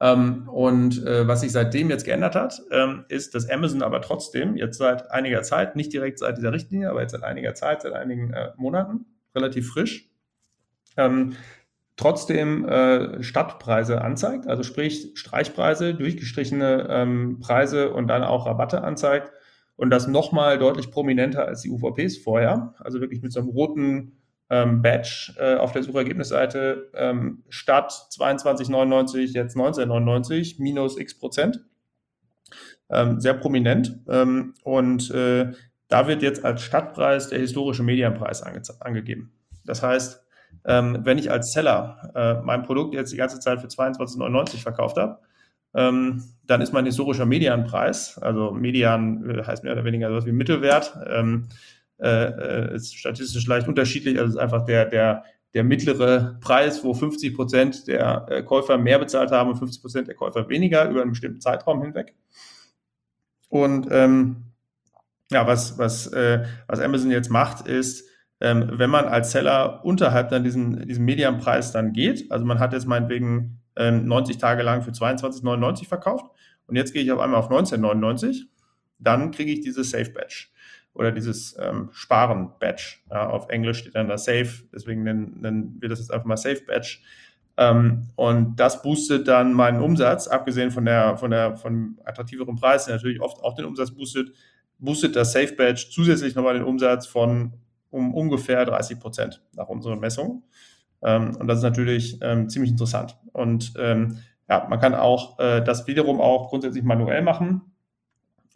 Ähm, 0.00 0.48
und 0.48 1.04
äh, 1.06 1.26
was 1.26 1.40
sich 1.40 1.52
seitdem 1.52 1.88
jetzt 1.88 2.04
geändert 2.04 2.34
hat, 2.34 2.62
ähm, 2.70 3.04
ist, 3.08 3.34
dass 3.34 3.48
Amazon 3.48 3.82
aber 3.82 4.00
trotzdem 4.00 4.56
jetzt 4.56 4.78
seit 4.78 5.10
einiger 5.10 5.42
Zeit, 5.42 5.76
nicht 5.76 5.92
direkt 5.92 6.18
seit 6.18 6.36
dieser 6.36 6.52
Richtlinie, 6.52 6.90
aber 6.90 7.00
jetzt 7.00 7.12
seit 7.12 7.22
einiger 7.22 7.54
Zeit, 7.54 7.82
seit 7.82 7.92
einigen 7.92 8.32
äh, 8.32 8.52
Monaten, 8.56 9.06
relativ 9.34 9.68
frisch, 9.68 10.10
ähm, 10.96 11.34
trotzdem 11.96 12.68
äh, 12.68 13.22
Stadtpreise 13.22 14.00
anzeigt, 14.00 14.46
also 14.46 14.62
sprich 14.62 15.12
Streichpreise, 15.14 15.94
durchgestrichene 15.94 16.86
ähm, 16.90 17.38
Preise 17.40 17.92
und 17.92 18.08
dann 18.08 18.24
auch 18.24 18.46
Rabatte 18.46 18.82
anzeigt 18.82 19.32
und 19.76 19.90
das 19.90 20.06
nochmal 20.06 20.58
deutlich 20.58 20.90
prominenter 20.90 21.46
als 21.46 21.62
die 21.62 21.70
UVPs 21.70 22.18
vorher, 22.18 22.74
also 22.78 23.00
wirklich 23.00 23.22
mit 23.22 23.32
so 23.32 23.40
einem 23.40 23.50
roten 23.50 24.18
ähm, 24.50 24.82
Badge 24.82 25.34
äh, 25.38 25.54
auf 25.56 25.72
der 25.72 25.82
Suchergebnisseite 25.82 26.90
ähm, 26.94 27.44
statt 27.48 27.92
22,99 28.12 29.34
jetzt 29.34 29.56
19,99 29.56 30.60
minus 30.60 30.98
x 30.98 31.18
Prozent. 31.18 31.64
Ähm, 32.90 33.20
sehr 33.20 33.34
prominent. 33.34 34.00
Ähm, 34.08 34.54
und 34.62 35.10
äh, 35.10 35.52
da 35.88 36.06
wird 36.06 36.22
jetzt 36.22 36.44
als 36.44 36.62
Stadtpreis 36.62 37.28
der 37.28 37.38
historische 37.38 37.82
Medienpreis 37.82 38.42
ange 38.42 38.62
angegeben. 38.80 39.32
Das 39.64 39.82
heißt, 39.82 40.23
ähm, 40.64 40.98
wenn 41.02 41.18
ich 41.18 41.30
als 41.30 41.52
Seller 41.52 42.10
äh, 42.14 42.42
mein 42.42 42.62
Produkt 42.62 42.94
jetzt 42.94 43.12
die 43.12 43.16
ganze 43.16 43.40
Zeit 43.40 43.60
für 43.60 43.66
22,99 43.66 44.62
verkauft 44.62 44.96
habe, 44.96 45.18
ähm, 45.74 46.22
dann 46.46 46.60
ist 46.60 46.72
mein 46.72 46.86
historischer 46.86 47.26
Medianpreis, 47.26 48.18
also 48.18 48.52
Median 48.52 49.28
äh, 49.28 49.44
heißt 49.44 49.64
mehr 49.64 49.72
oder 49.72 49.84
weniger 49.84 50.08
sowas 50.08 50.26
wie 50.26 50.32
Mittelwert, 50.32 50.96
ähm, 51.08 51.48
äh, 52.00 52.74
ist 52.74 52.96
statistisch 52.96 53.46
leicht 53.46 53.68
unterschiedlich. 53.68 54.18
Also 54.18 54.32
ist 54.32 54.38
einfach 54.38 54.64
der, 54.64 54.86
der, 54.86 55.24
der 55.54 55.64
mittlere 55.64 56.38
Preis, 56.40 56.82
wo 56.84 56.94
50 56.94 57.34
Prozent 57.34 57.86
der 57.86 58.26
äh, 58.28 58.42
Käufer 58.42 58.78
mehr 58.78 58.98
bezahlt 58.98 59.30
haben 59.30 59.50
und 59.50 59.56
50 59.56 59.80
Prozent 59.80 60.08
der 60.08 60.14
Käufer 60.14 60.48
weniger 60.48 60.88
über 60.88 61.02
einen 61.02 61.10
bestimmten 61.10 61.40
Zeitraum 61.40 61.82
hinweg. 61.82 62.14
Und 63.48 63.88
ähm, 63.90 64.52
ja, 65.30 65.46
was, 65.46 65.78
was, 65.78 66.08
äh, 66.08 66.44
was 66.66 66.80
Amazon 66.80 67.10
jetzt 67.10 67.30
macht, 67.30 67.66
ist, 67.66 68.08
ähm, 68.40 68.70
wenn 68.72 68.90
man 68.90 69.06
als 69.06 69.32
Seller 69.32 69.84
unterhalb 69.84 70.28
dann 70.30 70.44
diesen, 70.44 70.86
diesen 70.86 71.04
Medianpreis 71.04 71.72
dann 71.72 71.92
geht, 71.92 72.30
also 72.30 72.44
man 72.44 72.58
hat 72.58 72.72
jetzt 72.72 72.86
meinetwegen 72.86 73.60
äh, 73.76 73.90
90 73.90 74.38
Tage 74.38 74.62
lang 74.62 74.82
für 74.82 74.90
22,99 74.90 75.86
verkauft 75.86 76.26
und 76.66 76.76
jetzt 76.76 76.92
gehe 76.92 77.02
ich 77.02 77.12
auf 77.12 77.20
einmal 77.20 77.40
auf 77.40 77.50
19,99, 77.50 78.42
dann 78.98 79.30
kriege 79.30 79.52
ich 79.52 79.60
diese 79.60 79.84
Safe 79.84 80.10
Badge 80.10 80.46
oder 80.94 81.10
dieses 81.10 81.56
ähm, 81.58 81.90
Sparen-Badge. 81.92 82.98
Ja, 83.10 83.28
auf 83.28 83.48
Englisch 83.48 83.78
steht 83.78 83.96
dann 83.96 84.08
da 84.08 84.16
Safe, 84.16 84.50
deswegen 84.72 85.02
nennen, 85.02 85.40
nennen 85.40 85.76
wir 85.80 85.88
das 85.88 85.98
jetzt 85.98 86.12
einfach 86.12 86.26
mal 86.26 86.36
Safe-Badge. 86.36 86.98
Ähm, 87.56 88.08
und 88.16 88.56
das 88.56 88.82
boostet 88.82 89.28
dann 89.28 89.52
meinen 89.52 89.80
Umsatz, 89.80 90.28
abgesehen 90.28 90.70
von 90.70 90.84
der, 90.84 91.16
von 91.16 91.30
der, 91.30 91.56
von 91.56 91.98
attraktiveren 92.04 92.56
Preis, 92.56 92.86
der 92.86 92.94
natürlich 92.94 93.20
oft 93.20 93.42
auch 93.42 93.54
den 93.54 93.64
Umsatz 93.64 93.90
boostet, 93.90 94.32
boostet 94.78 95.16
das 95.16 95.32
Safe-Badge 95.32 95.86
zusätzlich 95.90 96.34
nochmal 96.34 96.54
den 96.54 96.64
Umsatz 96.64 97.06
von 97.06 97.54
um 97.94 98.12
ungefähr 98.12 98.64
30 98.64 98.98
Prozent 98.98 99.40
nach 99.54 99.68
unseren 99.68 100.00
Messungen. 100.00 100.42
Ähm, 101.02 101.36
und 101.36 101.46
das 101.46 101.58
ist 101.58 101.64
natürlich 101.64 102.18
ähm, 102.22 102.48
ziemlich 102.48 102.72
interessant. 102.72 103.16
Und 103.32 103.72
ähm, 103.78 104.18
ja, 104.48 104.66
man 104.68 104.80
kann 104.80 104.94
auch 104.94 105.38
äh, 105.38 105.62
das 105.62 105.86
wiederum 105.86 106.20
auch 106.20 106.50
grundsätzlich 106.50 106.82
manuell 106.82 107.22
machen 107.22 107.62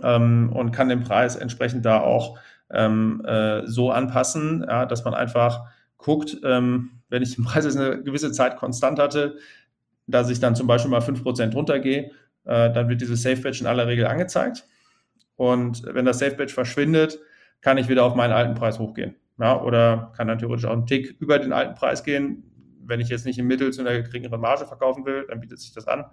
ähm, 0.02 0.52
und 0.52 0.72
kann 0.72 0.88
den 0.88 1.00
Preis 1.00 1.36
entsprechend 1.36 1.86
da 1.86 2.00
auch 2.00 2.38
ähm, 2.70 3.24
äh, 3.24 3.66
so 3.66 3.90
anpassen, 3.92 4.64
ja, 4.66 4.84
dass 4.86 5.04
man 5.04 5.14
einfach 5.14 5.66
guckt, 5.96 6.36
ähm, 6.44 6.90
wenn 7.08 7.22
ich 7.22 7.36
den 7.36 7.44
Preis 7.44 7.64
jetzt 7.64 7.78
eine 7.78 8.02
gewisse 8.02 8.32
Zeit 8.32 8.56
konstant 8.56 8.98
hatte, 8.98 9.36
dass 10.06 10.28
ich 10.30 10.40
dann 10.40 10.56
zum 10.56 10.66
Beispiel 10.66 10.90
mal 10.90 11.00
5% 11.00 11.54
runtergehe, 11.54 12.10
äh, 12.44 12.72
dann 12.72 12.88
wird 12.88 13.00
dieses 13.00 13.22
Safe 13.22 13.40
Badge 13.40 13.60
in 13.60 13.66
aller 13.66 13.86
Regel 13.86 14.06
angezeigt. 14.06 14.66
Und 15.36 15.84
wenn 15.86 16.04
das 16.04 16.18
Safe 16.18 16.34
Badge 16.34 16.52
verschwindet, 16.52 17.18
kann 17.60 17.78
ich 17.78 17.88
wieder 17.88 18.04
auf 18.04 18.14
meinen 18.14 18.32
alten 18.32 18.54
Preis 18.54 18.78
hochgehen. 18.78 19.14
Ja, 19.38 19.60
oder 19.60 20.12
kann 20.16 20.28
dann 20.28 20.38
theoretisch 20.38 20.66
auch 20.66 20.72
einen 20.72 20.86
Tick 20.86 21.16
über 21.20 21.38
den 21.38 21.52
alten 21.52 21.74
Preis 21.74 22.02
gehen. 22.02 22.42
Wenn 22.84 23.00
ich 23.00 23.08
jetzt 23.08 23.24
nicht 23.24 23.38
im 23.38 23.46
Mittel 23.46 23.72
zu 23.72 23.82
einer 23.82 24.00
geringeren 24.02 24.40
Marge 24.40 24.66
verkaufen 24.66 25.04
will, 25.04 25.26
dann 25.28 25.40
bietet 25.40 25.60
sich 25.60 25.72
das 25.72 25.86
an. 25.86 26.06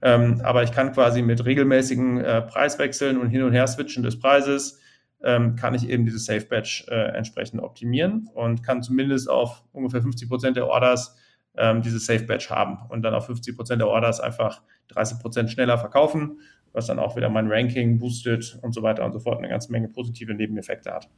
Ähm, 0.00 0.40
aber 0.42 0.62
ich 0.62 0.72
kann 0.72 0.92
quasi 0.92 1.22
mit 1.22 1.44
regelmäßigen 1.44 2.20
äh, 2.20 2.42
Preiswechseln 2.42 3.18
und 3.18 3.30
hin 3.30 3.42
und 3.42 3.52
her 3.52 3.66
switchen 3.66 4.02
des 4.02 4.18
Preises, 4.18 4.80
ähm, 5.22 5.56
kann 5.56 5.74
ich 5.74 5.88
eben 5.88 6.04
dieses 6.04 6.26
Safe 6.26 6.44
Batch 6.44 6.86
äh, 6.88 7.16
entsprechend 7.16 7.62
optimieren 7.62 8.28
und 8.34 8.62
kann 8.62 8.82
zumindest 8.82 9.28
auf 9.28 9.64
ungefähr 9.72 10.02
50 10.02 10.28
Prozent 10.28 10.56
der 10.56 10.66
Orders 10.66 11.16
ähm, 11.56 11.82
dieses 11.82 12.06
Safe 12.06 12.24
Batch 12.24 12.50
haben 12.50 12.78
und 12.90 13.02
dann 13.02 13.14
auf 13.14 13.26
50 13.26 13.56
Prozent 13.56 13.80
der 13.80 13.88
Orders 13.88 14.20
einfach 14.20 14.62
30 14.88 15.20
Prozent 15.20 15.50
schneller 15.50 15.78
verkaufen, 15.78 16.40
was 16.72 16.86
dann 16.86 16.98
auch 16.98 17.16
wieder 17.16 17.30
mein 17.30 17.50
Ranking 17.50 17.98
boostet 17.98 18.58
und 18.62 18.74
so 18.74 18.82
weiter 18.82 19.04
und 19.04 19.12
so 19.12 19.20
fort, 19.20 19.38
eine 19.38 19.48
ganze 19.48 19.72
Menge 19.72 19.88
positive 19.88 20.34
Nebeneffekte 20.34 20.92
hat. 20.92 21.08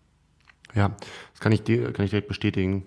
Ja, 0.75 0.91
das 1.33 1.41
kann 1.41 1.53
ich, 1.53 1.65
kann 1.65 2.05
ich 2.05 2.11
direkt 2.11 2.29
bestätigen. 2.29 2.85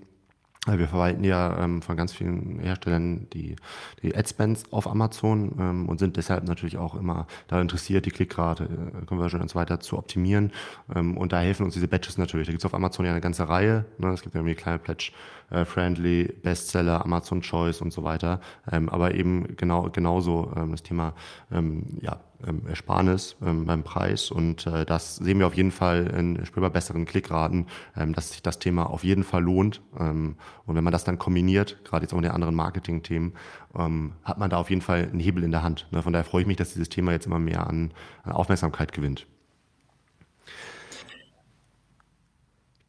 Wir 0.67 0.89
verwalten 0.89 1.23
ja 1.23 1.63
ähm, 1.63 1.81
von 1.81 1.95
ganz 1.95 2.11
vielen 2.13 2.59
Herstellern 2.59 3.27
die, 3.31 3.55
die 4.03 4.15
Adspends 4.15 4.65
auf 4.71 4.87
Amazon 4.87 5.55
ähm, 5.57 5.87
und 5.87 5.99
sind 5.99 6.17
deshalb 6.17 6.43
natürlich 6.43 6.77
auch 6.77 6.95
immer 6.95 7.27
da 7.47 7.61
interessiert, 7.61 8.05
die 8.05 8.11
Klickrate, 8.11 8.65
äh, 8.65 9.05
Conversion 9.05 9.41
und 9.41 9.49
so 9.49 9.55
weiter 9.55 9.79
zu 9.79 9.97
optimieren. 9.97 10.51
Ähm, 10.93 11.17
und 11.17 11.31
da 11.31 11.39
helfen 11.39 11.63
uns 11.63 11.75
diese 11.75 11.87
Badges 11.87 12.17
natürlich. 12.17 12.47
Da 12.47 12.51
gibt 12.51 12.61
es 12.61 12.65
auf 12.65 12.73
Amazon 12.73 13.05
ja 13.05 13.11
eine 13.11 13.21
ganze 13.21 13.47
Reihe. 13.47 13.85
Ne? 13.99 14.09
Es 14.09 14.21
gibt 14.21 14.35
ja 14.35 14.41
irgendwie 14.41 14.55
kleine 14.55 14.79
Pledge, 14.79 15.11
äh, 15.49 15.63
Friendly, 15.63 16.25
Bestseller, 16.43 17.05
Amazon 17.05 17.41
Choice 17.41 17.81
und 17.81 17.93
so 17.93 18.03
weiter. 18.03 18.41
Ähm, 18.69 18.89
aber 18.89 19.15
eben 19.15 19.55
genau 19.55 19.89
genauso 19.89 20.51
ähm, 20.57 20.71
das 20.71 20.83
Thema 20.83 21.13
ähm, 21.51 21.85
ja, 22.01 22.19
ähm, 22.45 22.63
Ersparnis 22.67 23.35
ähm, 23.45 23.65
beim 23.65 23.83
Preis. 23.83 24.31
Und 24.31 24.67
äh, 24.67 24.85
das 24.85 25.17
sehen 25.17 25.39
wir 25.39 25.47
auf 25.47 25.55
jeden 25.55 25.71
Fall 25.71 26.07
in 26.07 26.45
spürbar 26.45 26.69
besseren 26.69 27.05
Klickraten, 27.05 27.67
ähm, 27.97 28.13
dass 28.13 28.31
sich 28.31 28.41
das 28.41 28.59
Thema 28.59 28.89
auf 28.89 29.03
jeden 29.03 29.23
Fall 29.23 29.43
lohnt. 29.43 29.81
Ähm, 29.99 30.35
und 30.65 30.75
wenn 30.75 30.83
man 30.83 30.93
das 30.93 31.03
dann 31.03 31.19
kombiniert, 31.19 31.83
gerade 31.83 32.03
jetzt 32.03 32.13
auch 32.13 32.17
mit 32.17 32.25
den 32.25 32.33
anderen 32.33 32.55
Marketing-Themen, 32.55 33.33
ähm, 33.77 34.13
hat 34.23 34.37
man 34.37 34.49
da 34.49 34.57
auf 34.57 34.69
jeden 34.69 34.81
Fall 34.81 35.09
einen 35.09 35.19
Hebel 35.19 35.43
in 35.43 35.51
der 35.51 35.63
Hand. 35.63 35.87
Ne? 35.91 36.01
Von 36.01 36.13
daher 36.13 36.25
freue 36.25 36.41
ich 36.41 36.47
mich, 36.47 36.57
dass 36.57 36.73
dieses 36.73 36.89
Thema 36.89 37.11
jetzt 37.11 37.25
immer 37.25 37.39
mehr 37.39 37.67
an, 37.67 37.91
an 38.23 38.31
Aufmerksamkeit 38.31 38.93
gewinnt. 38.93 39.27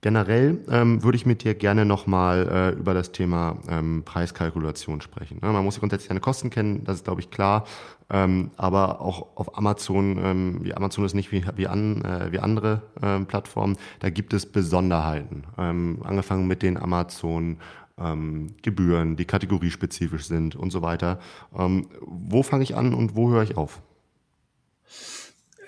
Generell 0.02 0.64
ähm, 0.70 1.02
würde 1.02 1.16
ich 1.16 1.26
mit 1.26 1.44
dir 1.44 1.54
gerne 1.54 1.84
nochmal 1.84 2.48
äh, 2.48 2.78
über 2.78 2.94
das 2.94 3.12
Thema 3.12 3.58
ähm, 3.68 4.02
Preiskalkulation 4.04 5.02
sprechen. 5.02 5.40
Ne? 5.42 5.52
Man 5.52 5.62
muss 5.62 5.78
grundsätzlich 5.78 6.08
seine 6.08 6.20
Kosten 6.20 6.48
kennen, 6.48 6.84
das 6.84 6.96
ist, 6.96 7.04
glaube 7.04 7.20
ich, 7.20 7.30
klar. 7.30 7.64
Ähm, 8.08 8.50
aber 8.56 9.02
auch 9.02 9.36
auf 9.36 9.58
Amazon, 9.58 10.18
ähm, 10.22 10.58
wie 10.62 10.74
Amazon 10.74 11.04
ist 11.04 11.14
nicht 11.14 11.32
wie, 11.32 11.44
wie, 11.56 11.68
an, 11.68 12.02
äh, 12.02 12.32
wie 12.32 12.38
andere 12.38 12.82
ähm, 13.02 13.26
Plattformen, 13.26 13.76
da 14.00 14.08
gibt 14.08 14.32
es 14.32 14.46
Besonderheiten. 14.46 15.44
Ähm, 15.58 15.98
angefangen 16.02 16.46
mit 16.46 16.62
den 16.62 16.78
Amazon 16.78 17.58
ähm, 17.98 18.54
Gebühren, 18.62 19.16
die 19.16 19.26
kategoriespezifisch 19.26 20.24
sind 20.24 20.56
und 20.56 20.70
so 20.70 20.80
weiter. 20.80 21.18
Ähm, 21.54 21.88
wo 22.00 22.42
fange 22.42 22.62
ich 22.62 22.74
an 22.74 22.94
und 22.94 23.16
wo 23.16 23.30
höre 23.30 23.42
ich 23.42 23.58
auf? 23.58 23.82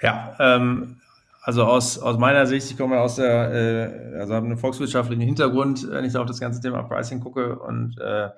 Ja, 0.00 0.34
ähm, 0.40 1.01
also 1.44 1.64
aus, 1.64 1.98
aus 1.98 2.18
meiner 2.18 2.46
Sicht, 2.46 2.70
ich 2.70 2.78
komme 2.78 3.00
aus 3.00 3.16
der, 3.16 3.52
äh, 3.52 4.18
also 4.18 4.34
habe 4.34 4.46
einen 4.46 4.56
volkswirtschaftlichen 4.56 5.22
Hintergrund, 5.22 5.90
wenn 5.90 6.04
ich 6.04 6.16
auf 6.16 6.26
das 6.26 6.38
ganze 6.38 6.60
Thema 6.60 6.84
Pricing 6.84 7.18
gucke 7.18 7.58
und 7.58 7.98
äh, 8.00 8.30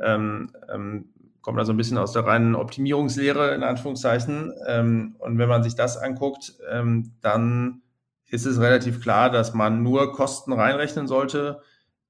ähm, 0.00 0.50
ähm, 0.72 1.08
komme 1.40 1.58
da 1.58 1.64
so 1.64 1.72
ein 1.72 1.76
bisschen 1.76 1.98
aus 1.98 2.12
der 2.12 2.24
reinen 2.24 2.54
Optimierungslehre 2.54 3.52
in 3.54 3.64
Anführungszeichen. 3.64 4.52
Ähm, 4.68 5.16
und 5.18 5.38
wenn 5.38 5.48
man 5.48 5.64
sich 5.64 5.74
das 5.74 5.96
anguckt, 5.96 6.54
ähm, 6.70 7.10
dann 7.20 7.82
ist 8.26 8.46
es 8.46 8.60
relativ 8.60 9.02
klar, 9.02 9.28
dass 9.28 9.54
man 9.54 9.82
nur 9.82 10.12
Kosten 10.12 10.52
reinrechnen 10.52 11.08
sollte, 11.08 11.60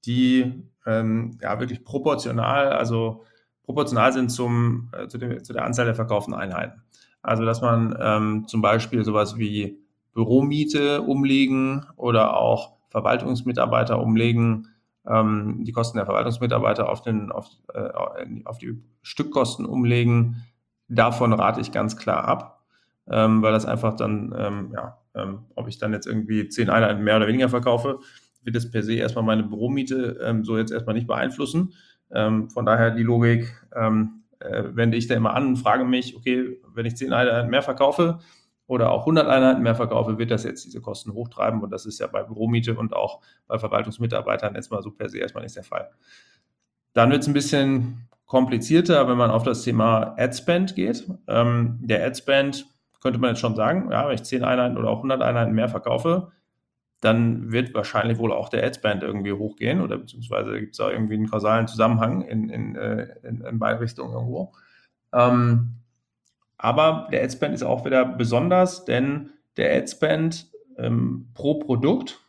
die 0.04 0.68
ähm, 0.84 1.38
ja 1.40 1.58
wirklich 1.60 1.82
proportional, 1.82 2.72
also 2.72 3.24
proportional 3.64 4.12
sind 4.12 4.28
zum, 4.28 4.90
äh, 4.92 5.08
zu, 5.08 5.16
dem, 5.16 5.42
zu 5.42 5.54
der 5.54 5.64
Anzahl 5.64 5.86
der 5.86 5.94
verkauften 5.94 6.34
Einheiten. 6.34 6.82
Also 7.22 7.46
dass 7.46 7.62
man 7.62 7.96
ähm, 7.98 8.44
zum 8.48 8.60
Beispiel 8.60 9.02
sowas 9.04 9.38
wie 9.38 9.81
Büromiete 10.12 11.02
umlegen 11.02 11.86
oder 11.96 12.36
auch 12.36 12.76
Verwaltungsmitarbeiter 12.88 14.00
umlegen, 14.00 14.68
ähm, 15.06 15.64
die 15.64 15.72
Kosten 15.72 15.96
der 15.96 16.06
Verwaltungsmitarbeiter 16.06 16.88
auf, 16.88 17.02
den, 17.02 17.32
auf, 17.32 17.48
äh, 17.74 17.88
auf 18.44 18.58
die 18.58 18.80
Stückkosten 19.02 19.66
umlegen. 19.66 20.44
Davon 20.88 21.32
rate 21.32 21.60
ich 21.60 21.72
ganz 21.72 21.96
klar 21.96 22.24
ab, 22.24 22.64
ähm, 23.10 23.42
weil 23.42 23.52
das 23.52 23.64
einfach 23.64 23.96
dann, 23.96 24.34
ähm, 24.36 24.72
ja, 24.74 24.98
ähm, 25.14 25.46
ob 25.54 25.68
ich 25.68 25.78
dann 25.78 25.92
jetzt 25.92 26.06
irgendwie 26.06 26.48
zehn 26.48 26.70
Einheiten 26.70 27.02
mehr 27.02 27.16
oder 27.16 27.26
weniger 27.26 27.48
verkaufe, 27.48 27.98
wird 28.42 28.56
das 28.56 28.70
per 28.70 28.82
se 28.82 28.94
erstmal 28.94 29.24
meine 29.24 29.44
Büromiete 29.44 30.18
ähm, 30.22 30.44
so 30.44 30.58
jetzt 30.58 30.72
erstmal 30.72 30.94
nicht 30.94 31.06
beeinflussen. 31.06 31.72
Ähm, 32.10 32.50
von 32.50 32.66
daher 32.66 32.90
die 32.90 33.02
Logik 33.02 33.66
äh, 33.70 33.90
wende 34.74 34.96
ich 34.96 35.06
da 35.06 35.14
immer 35.14 35.34
an 35.34 35.46
und 35.46 35.56
frage 35.56 35.84
mich, 35.84 36.16
okay, 36.16 36.58
wenn 36.74 36.84
ich 36.84 36.96
zehn 36.96 37.12
Einheiten 37.12 37.48
mehr 37.48 37.62
verkaufe, 37.62 38.18
oder 38.66 38.90
auch 38.90 39.00
100 39.00 39.28
Einheiten 39.28 39.62
mehr 39.62 39.74
verkaufe, 39.74 40.18
wird 40.18 40.30
das 40.30 40.44
jetzt 40.44 40.64
diese 40.64 40.80
Kosten 40.80 41.12
hochtreiben. 41.12 41.62
Und 41.62 41.70
das 41.70 41.86
ist 41.86 41.98
ja 41.98 42.06
bei 42.06 42.22
Büromiete 42.22 42.76
und 42.76 42.94
auch 42.94 43.20
bei 43.46 43.58
Verwaltungsmitarbeitern 43.58 44.54
jetzt 44.54 44.70
mal 44.70 44.82
so 44.82 44.90
per 44.90 45.08
se 45.08 45.18
erstmal 45.18 45.42
nicht 45.44 45.56
der 45.56 45.64
Fall. 45.64 45.90
Dann 46.92 47.10
wird 47.10 47.22
es 47.22 47.28
ein 47.28 47.34
bisschen 47.34 48.08
komplizierter, 48.26 49.08
wenn 49.08 49.18
man 49.18 49.30
auf 49.30 49.42
das 49.42 49.62
Thema 49.62 50.14
Adspend 50.18 50.74
geht. 50.74 51.06
Ähm, 51.26 51.78
der 51.82 52.06
Adspend 52.06 52.66
könnte 53.02 53.18
man 53.18 53.30
jetzt 53.30 53.40
schon 53.40 53.56
sagen, 53.56 53.90
ja, 53.90 54.06
wenn 54.06 54.14
ich 54.14 54.22
10 54.22 54.44
Einheiten 54.44 54.78
oder 54.78 54.88
auch 54.88 54.98
100 54.98 55.20
Einheiten 55.20 55.52
mehr 55.52 55.68
verkaufe, 55.68 56.30
dann 57.00 57.50
wird 57.50 57.74
wahrscheinlich 57.74 58.18
wohl 58.18 58.32
auch 58.32 58.48
der 58.48 58.64
Adspend 58.64 59.02
irgendwie 59.02 59.32
hochgehen 59.32 59.80
oder 59.80 59.98
beziehungsweise 59.98 60.58
gibt 60.60 60.72
es 60.72 60.78
da 60.78 60.88
irgendwie 60.88 61.14
einen 61.14 61.28
kausalen 61.28 61.66
Zusammenhang 61.66 62.22
in, 62.22 62.48
in, 62.48 62.76
äh, 62.76 63.08
in, 63.24 63.40
in 63.40 63.58
beide 63.58 63.80
Richtungen 63.80 64.14
irgendwo. 64.14 64.52
Ähm, 65.12 65.81
aber 66.62 67.08
der 67.10 67.24
Adspend 67.24 67.54
ist 67.56 67.64
auch 67.64 67.84
wieder 67.84 68.04
besonders, 68.04 68.84
denn 68.84 69.30
der 69.56 69.76
Adspend 69.76 70.46
ähm, 70.78 71.26
pro 71.34 71.54
Produkt 71.54 72.20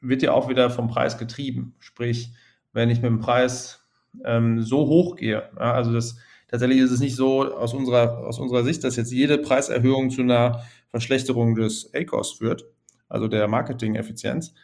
wird 0.00 0.22
ja 0.22 0.32
auch 0.32 0.48
wieder 0.48 0.70
vom 0.70 0.88
Preis 0.88 1.18
getrieben. 1.18 1.74
Sprich, 1.78 2.32
wenn 2.72 2.88
ich 2.88 3.02
mit 3.02 3.10
dem 3.10 3.20
Preis 3.20 3.86
ähm, 4.24 4.62
so 4.62 4.86
hoch 4.86 5.16
gehe, 5.16 5.42
ja, 5.58 5.74
also 5.74 5.92
das 5.92 6.16
tatsächlich 6.48 6.78
ist 6.78 6.90
es 6.90 7.00
nicht 7.00 7.16
so 7.16 7.54
aus 7.54 7.74
unserer, 7.74 8.26
aus 8.26 8.38
unserer 8.38 8.64
Sicht, 8.64 8.82
dass 8.82 8.96
jetzt 8.96 9.12
jede 9.12 9.36
Preiserhöhung 9.36 10.08
zu 10.08 10.22
einer 10.22 10.64
Verschlechterung 10.88 11.54
des 11.54 11.92
A-Cost 11.94 12.38
führt, 12.38 12.64
also 13.10 13.28
der 13.28 13.46
Marketing-Effizienz. 13.46 14.54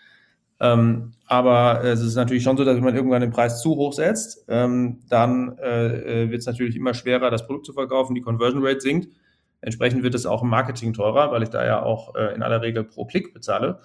Ähm, 0.61 1.12
aber 1.27 1.85
es 1.85 2.00
ist 2.00 2.17
natürlich 2.17 2.43
schon 2.43 2.57
so, 2.57 2.65
dass 2.65 2.77
wenn 2.77 2.85
man 2.85 2.97
irgendwann 2.97 3.21
den 3.21 3.31
Preis 3.31 3.61
zu 3.61 3.77
hoch 3.77 3.93
setzt, 3.93 4.45
ähm, 4.49 5.00
dann 5.09 5.57
äh, 5.59 6.25
äh 6.25 6.31
wird 6.31 6.41
es 6.41 6.47
natürlich 6.47 6.75
immer 6.75 6.95
schwerer, 6.95 7.31
das 7.31 7.47
Produkt 7.47 7.67
zu 7.67 7.73
verkaufen. 7.73 8.15
Die 8.15 8.21
Conversion 8.21 8.65
Rate 8.65 8.81
sinkt. 8.81 9.09
Entsprechend 9.61 10.03
wird 10.03 10.15
es 10.15 10.27
auch 10.27 10.43
im 10.43 10.49
Marketing 10.49 10.93
teurer, 10.93 11.31
weil 11.33 11.43
ich 11.43 11.50
da 11.50 11.65
ja 11.65 11.83
auch 11.83 12.15
äh, 12.15 12.35
in 12.35 12.43
aller 12.43 12.62
Regel 12.62 12.85
pro 12.85 13.05
Klick 13.05 13.35
bezahle. 13.35 13.81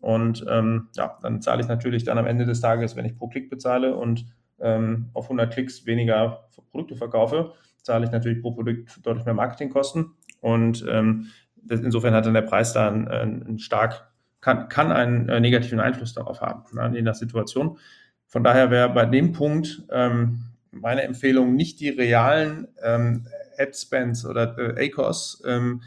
Und 0.00 0.44
ähm, 0.48 0.88
ja, 0.96 1.18
dann 1.22 1.42
zahle 1.42 1.60
ich 1.60 1.68
natürlich 1.68 2.04
dann 2.04 2.18
am 2.18 2.26
Ende 2.26 2.46
des 2.46 2.60
Tages, 2.60 2.96
wenn 2.96 3.04
ich 3.04 3.16
pro 3.16 3.28
Klick 3.28 3.50
bezahle 3.50 3.94
und 3.94 4.26
ähm, 4.60 5.10
auf 5.12 5.24
100 5.24 5.52
Klicks 5.52 5.86
weniger 5.86 6.48
Produkte 6.70 6.96
verkaufe, 6.96 7.52
zahle 7.82 8.04
ich 8.04 8.10
natürlich 8.10 8.40
pro 8.40 8.52
Produkt 8.52 9.04
deutlich 9.04 9.24
mehr 9.24 9.34
Marketingkosten. 9.34 10.12
Und 10.40 10.84
ähm, 10.88 11.26
das, 11.56 11.80
insofern 11.80 12.14
hat 12.14 12.26
dann 12.26 12.34
der 12.34 12.42
Preis 12.42 12.72
da 12.72 12.88
einen, 12.88 13.08
einen 13.08 13.58
stark 13.58 14.10
kann, 14.40 14.68
kann 14.68 14.92
einen 14.92 15.28
äh, 15.28 15.40
negativen 15.40 15.80
Einfluss 15.80 16.14
darauf 16.14 16.40
haben, 16.40 16.64
ne, 16.72 16.90
je 16.94 17.02
nach 17.02 17.14
Situation. 17.14 17.78
Von 18.26 18.44
daher 18.44 18.70
wäre 18.70 18.90
bei 18.90 19.06
dem 19.06 19.32
Punkt 19.32 19.84
ähm, 19.90 20.44
meine 20.70 21.02
Empfehlung, 21.02 21.54
nicht 21.54 21.80
die 21.80 21.88
realen 21.88 22.68
ähm, 22.82 23.26
Ad-Spends 23.58 24.24
oder 24.24 24.56
äh, 24.58 24.86
ACOS 24.86 25.42
ähm, 25.46 25.82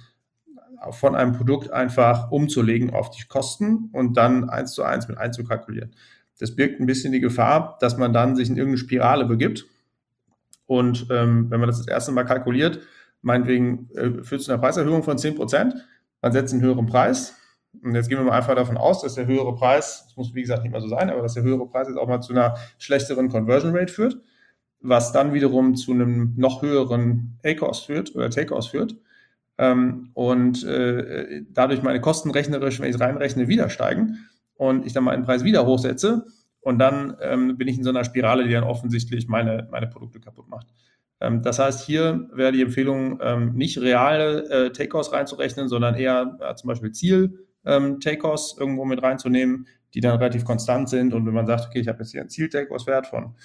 von 0.89 1.15
einem 1.15 1.34
Produkt 1.34 1.72
einfach 1.72 2.31
umzulegen 2.31 2.89
auf 2.89 3.12
die 3.12 3.24
Kosten 3.27 3.89
und 3.91 4.17
dann 4.17 4.50
eins 4.50 4.74
zu 4.74 4.84
eins 4.84 5.08
mit 5.08 5.17
einzukalkulieren. 5.17 5.96
Das 6.39 6.55
birgt 6.55 6.79
ein 6.79 6.88
bisschen 6.88 7.13
die 7.13 7.20
Gefahr, 7.20 7.77
dass 7.79 7.98
man 7.98 8.13
dann 8.13 8.36
sich 8.36 8.50
in 8.50 8.58
irgendeine 8.58 8.79
Spirale 8.79 9.25
begibt. 9.25 9.67
Und 10.65 11.05
ähm, 11.12 11.51
wenn 11.51 11.60
man 11.60 11.70
das 11.70 11.77
das 11.77 11.88
erste 11.88 12.12
Mal 12.12 12.24
kalkuliert, 12.24 12.79
meinetwegen 13.22 13.89
äh, 13.91 14.24
führt 14.24 14.41
zu 14.41 14.51
einer 14.51 14.60
Preiserhöhung 14.60 15.03
von 15.03 15.20
10 15.20 15.36
Prozent, 15.36 15.75
man 16.22 16.31
setzt 16.31 16.53
einen 16.53 16.63
höheren 16.63 16.88
Preis, 16.88 17.36
und 17.81 17.95
jetzt 17.95 18.09
gehen 18.09 18.17
wir 18.17 18.25
mal 18.25 18.37
einfach 18.37 18.55
davon 18.55 18.77
aus, 18.77 19.01
dass 19.01 19.15
der 19.15 19.27
höhere 19.27 19.55
Preis, 19.55 20.05
das 20.05 20.17
muss 20.17 20.35
wie 20.35 20.41
gesagt 20.41 20.63
nicht 20.63 20.71
mehr 20.71 20.81
so 20.81 20.87
sein, 20.87 21.09
aber 21.09 21.21
dass 21.21 21.33
der 21.33 21.43
höhere 21.43 21.67
Preis 21.67 21.87
jetzt 21.87 21.97
auch 21.97 22.07
mal 22.07 22.21
zu 22.21 22.33
einer 22.33 22.55
schlechteren 22.77 23.29
Conversion 23.29 23.75
Rate 23.75 23.93
führt, 23.93 24.17
was 24.81 25.11
dann 25.13 25.33
wiederum 25.33 25.75
zu 25.75 25.91
einem 25.91 26.33
noch 26.35 26.61
höheren 26.61 27.39
A-Cost 27.45 27.85
führt 27.85 28.13
oder 28.15 28.29
Take-Cost 28.29 28.69
führt. 28.69 28.95
Ähm, 29.57 30.09
und 30.13 30.63
äh, 30.63 31.43
dadurch 31.49 31.81
meine 31.81 32.01
Kosten 32.01 32.31
rechnerisch, 32.31 32.79
wenn 32.79 32.89
ich 32.89 32.95
es 32.95 33.01
reinrechne, 33.01 33.47
wieder 33.47 33.69
steigen 33.69 34.17
und 34.55 34.85
ich 34.85 34.93
dann 34.93 35.03
mal 35.03 35.15
den 35.15 35.25
Preis 35.25 35.43
wieder 35.43 35.65
hochsetze 35.65 36.25
und 36.59 36.77
dann 36.77 37.15
ähm, 37.21 37.57
bin 37.57 37.67
ich 37.67 37.77
in 37.77 37.83
so 37.83 37.89
einer 37.89 38.03
Spirale, 38.03 38.45
die 38.45 38.53
dann 38.53 38.63
offensichtlich 38.63 39.27
meine, 39.27 39.67
meine 39.71 39.87
Produkte 39.87 40.19
kaputt 40.19 40.49
macht. 40.49 40.67
Ähm, 41.21 41.41
das 41.41 41.59
heißt, 41.59 41.85
hier 41.85 42.29
wäre 42.33 42.51
die 42.51 42.61
Empfehlung, 42.61 43.19
nicht 43.53 43.79
reale 43.79 44.49
äh, 44.49 44.71
Take-Offs 44.71 45.13
reinzurechnen, 45.13 45.69
sondern 45.69 45.95
eher 45.95 46.55
zum 46.57 46.67
Beispiel 46.67 46.91
Ziel 46.91 47.47
ähm, 47.65 48.00
Take-Offs 48.00 48.56
irgendwo 48.60 48.86
mit 48.86 49.01
reinzunehmen, 49.01 49.68
die 49.94 50.01
dann 50.01 50.18
relativ 50.18 50.46
konstant 50.46 50.89
sind. 50.89 51.13
Und 51.13 51.25
wenn 51.25 51.34
man 51.34 51.48
sagt, 51.48 51.68
okay, 51.68 51.80
ich 51.80 51.88
habe 51.88 52.00
jetzt 52.00 52.12
hier 52.12 52.22
einen 52.22 52.30
Ziel-Take-Offs-Wert 52.30 53.08
von, 53.08 53.36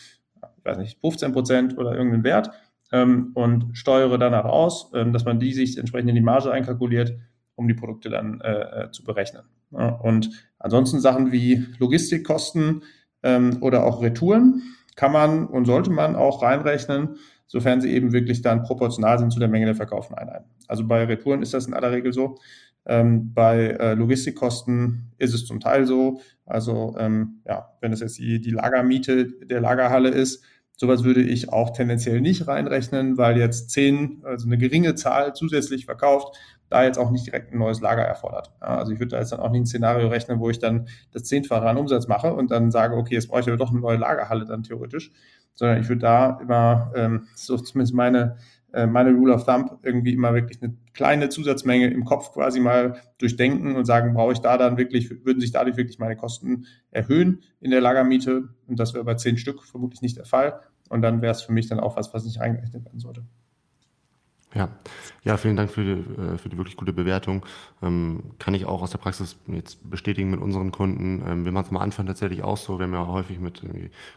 ich 0.58 0.64
weiß 0.64 0.78
nicht, 0.78 1.00
15 1.00 1.32
Prozent 1.32 1.78
oder 1.78 1.92
irgendeinen 1.92 2.24
Wert 2.24 2.50
ähm, 2.92 3.32
und 3.34 3.76
steuere 3.76 4.18
danach 4.18 4.44
aus, 4.44 4.90
ähm, 4.94 5.12
dass 5.12 5.24
man 5.24 5.40
die 5.40 5.52
sich 5.52 5.78
entsprechend 5.78 6.10
in 6.10 6.16
die 6.16 6.22
Marge 6.22 6.50
einkalkuliert, 6.50 7.14
um 7.54 7.68
die 7.68 7.74
Produkte 7.74 8.10
dann 8.10 8.40
äh, 8.40 8.84
äh, 8.84 8.90
zu 8.90 9.02
berechnen. 9.02 9.42
Ja, 9.72 9.88
und 9.88 10.30
ansonsten 10.58 11.00
Sachen 11.00 11.32
wie 11.32 11.66
Logistikkosten 11.78 12.84
ähm, 13.22 13.58
oder 13.60 13.84
auch 13.84 14.02
Retouren 14.02 14.62
kann 14.94 15.12
man 15.12 15.46
und 15.46 15.66
sollte 15.66 15.90
man 15.90 16.16
auch 16.16 16.42
reinrechnen. 16.42 17.16
sofern 17.48 17.80
sie 17.80 17.92
eben 17.92 18.12
wirklich 18.12 18.42
dann 18.42 18.64
proportional 18.64 19.20
sind 19.20 19.32
zu 19.32 19.38
der 19.38 19.48
Menge 19.48 19.66
der 19.66 19.76
verkauften 19.76 20.16
Einheiten. 20.16 20.50
Also 20.66 20.84
bei 20.84 21.04
Retouren 21.04 21.42
ist 21.42 21.54
das 21.54 21.66
in 21.66 21.74
aller 21.74 21.92
Regel 21.92 22.12
so. 22.12 22.38
Ähm, 22.86 23.34
bei 23.34 23.68
äh, 23.70 23.94
Logistikkosten 23.94 25.12
ist 25.18 25.34
es 25.34 25.44
zum 25.44 25.60
Teil 25.60 25.86
so. 25.86 26.20
Also 26.44 26.94
ähm, 26.98 27.40
ja, 27.46 27.70
wenn 27.80 27.92
es 27.92 28.00
jetzt 28.00 28.18
die, 28.18 28.40
die 28.40 28.50
Lagermiete 28.50 29.26
der 29.46 29.60
Lagerhalle 29.60 30.10
ist, 30.10 30.44
sowas 30.76 31.04
würde 31.04 31.22
ich 31.22 31.52
auch 31.52 31.70
tendenziell 31.70 32.20
nicht 32.20 32.46
reinrechnen, 32.46 33.16
weil 33.16 33.38
jetzt 33.38 33.70
zehn, 33.70 34.20
also 34.24 34.46
eine 34.46 34.58
geringe 34.58 34.94
Zahl 34.94 35.34
zusätzlich 35.34 35.86
verkauft, 35.86 36.36
da 36.68 36.84
jetzt 36.84 36.98
auch 36.98 37.10
nicht 37.10 37.26
direkt 37.26 37.52
ein 37.52 37.58
neues 37.58 37.80
Lager 37.80 38.02
erfordert. 38.02 38.52
Ja, 38.60 38.78
also 38.78 38.92
ich 38.92 38.98
würde 38.98 39.12
da 39.12 39.18
jetzt 39.18 39.32
dann 39.32 39.40
auch 39.40 39.50
nicht 39.50 39.62
ein 39.62 39.66
Szenario 39.66 40.08
rechnen, 40.08 40.40
wo 40.40 40.50
ich 40.50 40.58
dann 40.58 40.88
das 41.12 41.24
Zehnfache 41.24 41.66
an 41.66 41.76
Umsatz 41.76 42.08
mache 42.08 42.34
und 42.34 42.50
dann 42.50 42.70
sage, 42.70 42.96
okay, 42.96 43.14
jetzt 43.14 43.28
brauche 43.28 43.40
ich 43.40 43.48
aber 43.48 43.56
doch 43.56 43.70
eine 43.70 43.80
neue 43.80 43.96
Lagerhalle 43.96 44.44
dann 44.44 44.62
theoretisch, 44.62 45.12
sondern 45.54 45.80
ich 45.80 45.88
würde 45.88 46.02
da 46.02 46.38
immer, 46.42 46.92
ähm, 46.94 47.28
so 47.34 47.56
zumindest 47.56 47.94
meine, 47.94 48.36
äh, 48.72 48.86
meine 48.86 49.12
Rule 49.12 49.34
of 49.34 49.44
Thumb, 49.44 49.78
irgendwie 49.82 50.12
immer 50.12 50.34
wirklich 50.34 50.62
eine 50.62 50.74
kleine 50.96 51.28
Zusatzmenge 51.28 51.88
im 51.88 52.04
Kopf 52.04 52.32
quasi 52.32 52.58
mal 52.58 53.00
durchdenken 53.18 53.76
und 53.76 53.84
sagen, 53.84 54.14
brauche 54.14 54.32
ich 54.32 54.40
da 54.40 54.56
dann 54.56 54.78
wirklich, 54.78 55.24
würden 55.24 55.40
sich 55.40 55.52
dadurch 55.52 55.76
wirklich 55.76 55.98
meine 55.98 56.16
Kosten 56.16 56.66
erhöhen 56.90 57.42
in 57.60 57.70
der 57.70 57.82
Lagermiete 57.82 58.48
und 58.66 58.80
das 58.80 58.94
wäre 58.94 59.04
bei 59.04 59.14
zehn 59.14 59.36
Stück 59.36 59.62
vermutlich 59.64 60.00
nicht 60.00 60.16
der 60.16 60.24
Fall. 60.24 60.60
Und 60.88 61.02
dann 61.02 61.20
wäre 61.20 61.32
es 61.32 61.42
für 61.42 61.52
mich 61.52 61.68
dann 61.68 61.80
auch 61.80 61.96
was, 61.96 62.14
was 62.14 62.24
nicht 62.24 62.40
eingerechnet 62.40 62.84
werden 62.84 63.00
sollte. 63.00 63.24
Ja, 64.56 64.70
ja, 65.22 65.36
vielen 65.36 65.56
Dank 65.56 65.70
für 65.70 65.84
die, 65.84 65.90
äh, 65.90 66.38
für 66.38 66.48
die 66.48 66.56
wirklich 66.56 66.76
gute 66.76 66.94
Bewertung. 66.94 67.44
Ähm, 67.82 68.22
kann 68.38 68.54
ich 68.54 68.64
auch 68.64 68.80
aus 68.80 68.90
der 68.90 68.96
Praxis 68.96 69.36
jetzt 69.48 69.90
bestätigen 69.90 70.30
mit 70.30 70.40
unseren 70.40 70.72
Kunden. 70.72 71.22
Ähm, 71.26 71.44
wir 71.44 71.52
machen 71.52 71.66
es 71.66 71.70
am 71.70 71.76
Anfang 71.76 72.06
tatsächlich 72.06 72.42
auch 72.42 72.56
so. 72.56 72.78
Wir 72.78 72.84
haben 72.84 72.94
ja 72.94 73.06
häufig 73.06 73.38
mit 73.38 73.60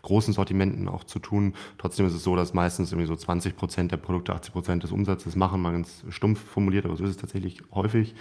großen 0.02 0.34
Sortimenten 0.34 0.88
auch 0.88 1.04
zu 1.04 1.20
tun. 1.20 1.56
Trotzdem 1.78 2.06
ist 2.06 2.14
es 2.14 2.24
so, 2.24 2.38
dass 2.38 2.54
meistens 2.54 2.94
irgendwie 2.94 3.08
so 3.08 3.18
20 3.18 3.58
Prozent 3.58 3.92
der 3.92 3.98
Produkte 3.98 4.34
80 4.34 4.54
Prozent 4.54 4.84
des 4.84 4.94
Umsatzes 4.94 5.36
machen, 5.36 5.62
mal 5.62 5.74
ganz 5.74 6.06
stumpf 6.10 6.40
formuliert, 6.40 6.86
aber 6.86 6.96
so 6.96 7.04
ist 7.04 7.12
es 7.12 7.18
tatsächlich 7.18 7.62
häufig 7.74 8.16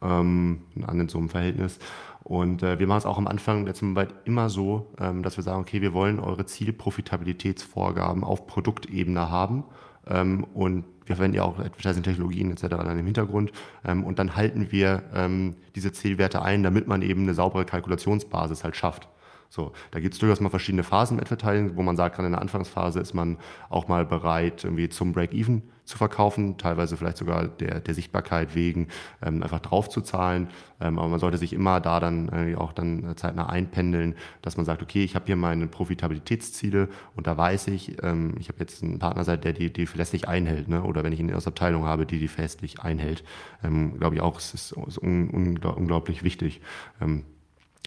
ähm, 0.00 0.62
an 0.86 1.08
so 1.08 1.18
einem 1.18 1.30
Verhältnis. 1.30 1.80
Und 2.22 2.62
äh, 2.62 2.78
wir 2.78 2.86
machen 2.86 2.98
es 2.98 3.06
auch 3.06 3.18
am 3.18 3.26
Anfang 3.26 3.64
der 3.64 3.74
Zusammenarbeit 3.74 4.14
immer 4.26 4.48
so, 4.48 4.92
ähm, 5.00 5.24
dass 5.24 5.36
wir 5.36 5.42
sagen, 5.42 5.62
okay, 5.62 5.80
wir 5.80 5.92
wollen 5.92 6.20
eure 6.20 6.44
Zielprofitabilitätsvorgaben 6.46 8.22
auf 8.22 8.46
Produktebene 8.46 9.28
haben. 9.28 9.64
Ähm, 10.08 10.44
und 10.54 10.84
wir 11.06 11.16
verwenden 11.16 11.36
ja 11.36 11.42
auch 11.44 11.58
Advertising-Technologien 11.58 12.50
etc. 12.50 12.62
dann 12.68 12.98
im 12.98 13.06
Hintergrund. 13.06 13.52
Ähm, 13.84 14.04
und 14.04 14.18
dann 14.18 14.36
halten 14.36 14.68
wir 14.70 15.02
ähm, 15.14 15.56
diese 15.74 15.92
Zielwerte 15.92 16.42
ein, 16.42 16.62
damit 16.62 16.86
man 16.86 17.02
eben 17.02 17.22
eine 17.22 17.34
saubere 17.34 17.64
Kalkulationsbasis 17.64 18.64
halt 18.64 18.76
schafft. 18.76 19.08
So, 19.48 19.72
da 19.90 20.00
gibt 20.00 20.14
es 20.14 20.20
durchaus 20.20 20.40
mal 20.40 20.50
verschiedene 20.50 20.84
Phasen 20.84 21.18
im 21.18 21.22
Advertising, 21.22 21.76
wo 21.76 21.82
man 21.82 21.96
sagt, 21.96 22.16
gerade 22.16 22.26
in 22.26 22.32
der 22.32 22.42
Anfangsphase 22.42 23.00
ist 23.00 23.14
man 23.14 23.38
auch 23.70 23.88
mal 23.88 24.04
bereit, 24.04 24.64
irgendwie 24.64 24.88
zum 24.90 25.12
Break-Even 25.12 25.62
zu 25.88 25.96
verkaufen, 25.96 26.58
teilweise 26.58 26.98
vielleicht 26.98 27.16
sogar 27.16 27.48
der, 27.48 27.80
der 27.80 27.94
Sichtbarkeit 27.94 28.54
wegen 28.54 28.88
ähm, 29.22 29.42
einfach 29.42 29.60
drauf 29.60 29.88
zu 29.88 30.02
zahlen. 30.02 30.48
Ähm, 30.80 30.98
aber 30.98 31.08
man 31.08 31.18
sollte 31.18 31.38
sich 31.38 31.54
immer 31.54 31.80
da 31.80 31.98
dann 31.98 32.28
äh, 32.28 32.56
auch 32.56 32.74
dann 32.74 33.16
zeitnah 33.16 33.48
einpendeln, 33.48 34.14
dass 34.42 34.58
man 34.58 34.66
sagt, 34.66 34.82
okay, 34.82 35.02
ich 35.02 35.14
habe 35.14 35.24
hier 35.24 35.36
meine 35.36 35.66
Profitabilitätsziele 35.66 36.90
und 37.16 37.26
da 37.26 37.38
weiß 37.38 37.68
ich, 37.68 38.02
ähm, 38.02 38.34
ich 38.38 38.50
habe 38.50 38.58
jetzt 38.60 38.82
einen 38.82 38.98
Partner 38.98 39.24
der 39.38 39.54
die, 39.54 39.72
die 39.72 39.86
verlässlich 39.86 40.28
einhält, 40.28 40.68
ne? 40.68 40.82
oder 40.82 41.04
wenn 41.04 41.12
ich 41.12 41.20
eine 41.20 41.34
Abteilung 41.34 41.84
habe, 41.84 42.04
die 42.04 42.18
die 42.18 42.28
verlässlich 42.28 42.80
einhält, 42.80 43.24
ähm, 43.64 43.98
glaube 43.98 44.16
ich 44.16 44.20
auch, 44.20 44.38
es 44.38 44.52
ist, 44.52 44.76
ist 44.86 44.98
un, 44.98 45.30
un, 45.30 45.56
unglaublich 45.56 46.22
wichtig. 46.22 46.60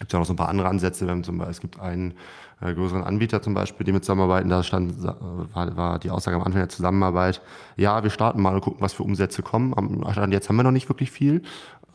Gibt 0.02 0.12
ja 0.12 0.18
noch 0.18 0.26
so 0.26 0.32
ein 0.32 0.36
paar 0.36 0.48
andere 0.48 0.68
Ansätze. 0.68 1.06
Wir 1.06 1.12
haben 1.12 1.22
zum 1.22 1.38
Beispiel, 1.38 1.52
es 1.52 1.60
gibt 1.60 1.78
einen 1.78 2.14
äh, 2.60 2.74
größeren 2.74 3.04
Anbieter 3.04 3.40
zum 3.40 3.54
Beispiel, 3.54 3.86
die 3.86 3.92
mit 3.92 4.02
zusammenarbeiten. 4.02 4.48
Da 4.48 4.64
stand, 4.64 5.00
war, 5.00 5.76
war 5.76 6.00
die 6.00 6.10
Aussage 6.10 6.36
am 6.36 6.42
Anfang 6.42 6.60
der 6.60 6.68
Zusammenarbeit, 6.68 7.40
ja, 7.76 8.02
wir 8.02 8.10
starten 8.10 8.42
mal 8.42 8.52
und 8.52 8.62
gucken, 8.62 8.80
was 8.80 8.94
für 8.94 9.04
Umsätze 9.04 9.44
kommen. 9.44 9.72
Am 9.76 10.04
Stand 10.10 10.32
jetzt 10.32 10.48
haben 10.48 10.56
wir 10.56 10.64
noch 10.64 10.72
nicht 10.72 10.88
wirklich 10.88 11.12
viel. 11.12 11.42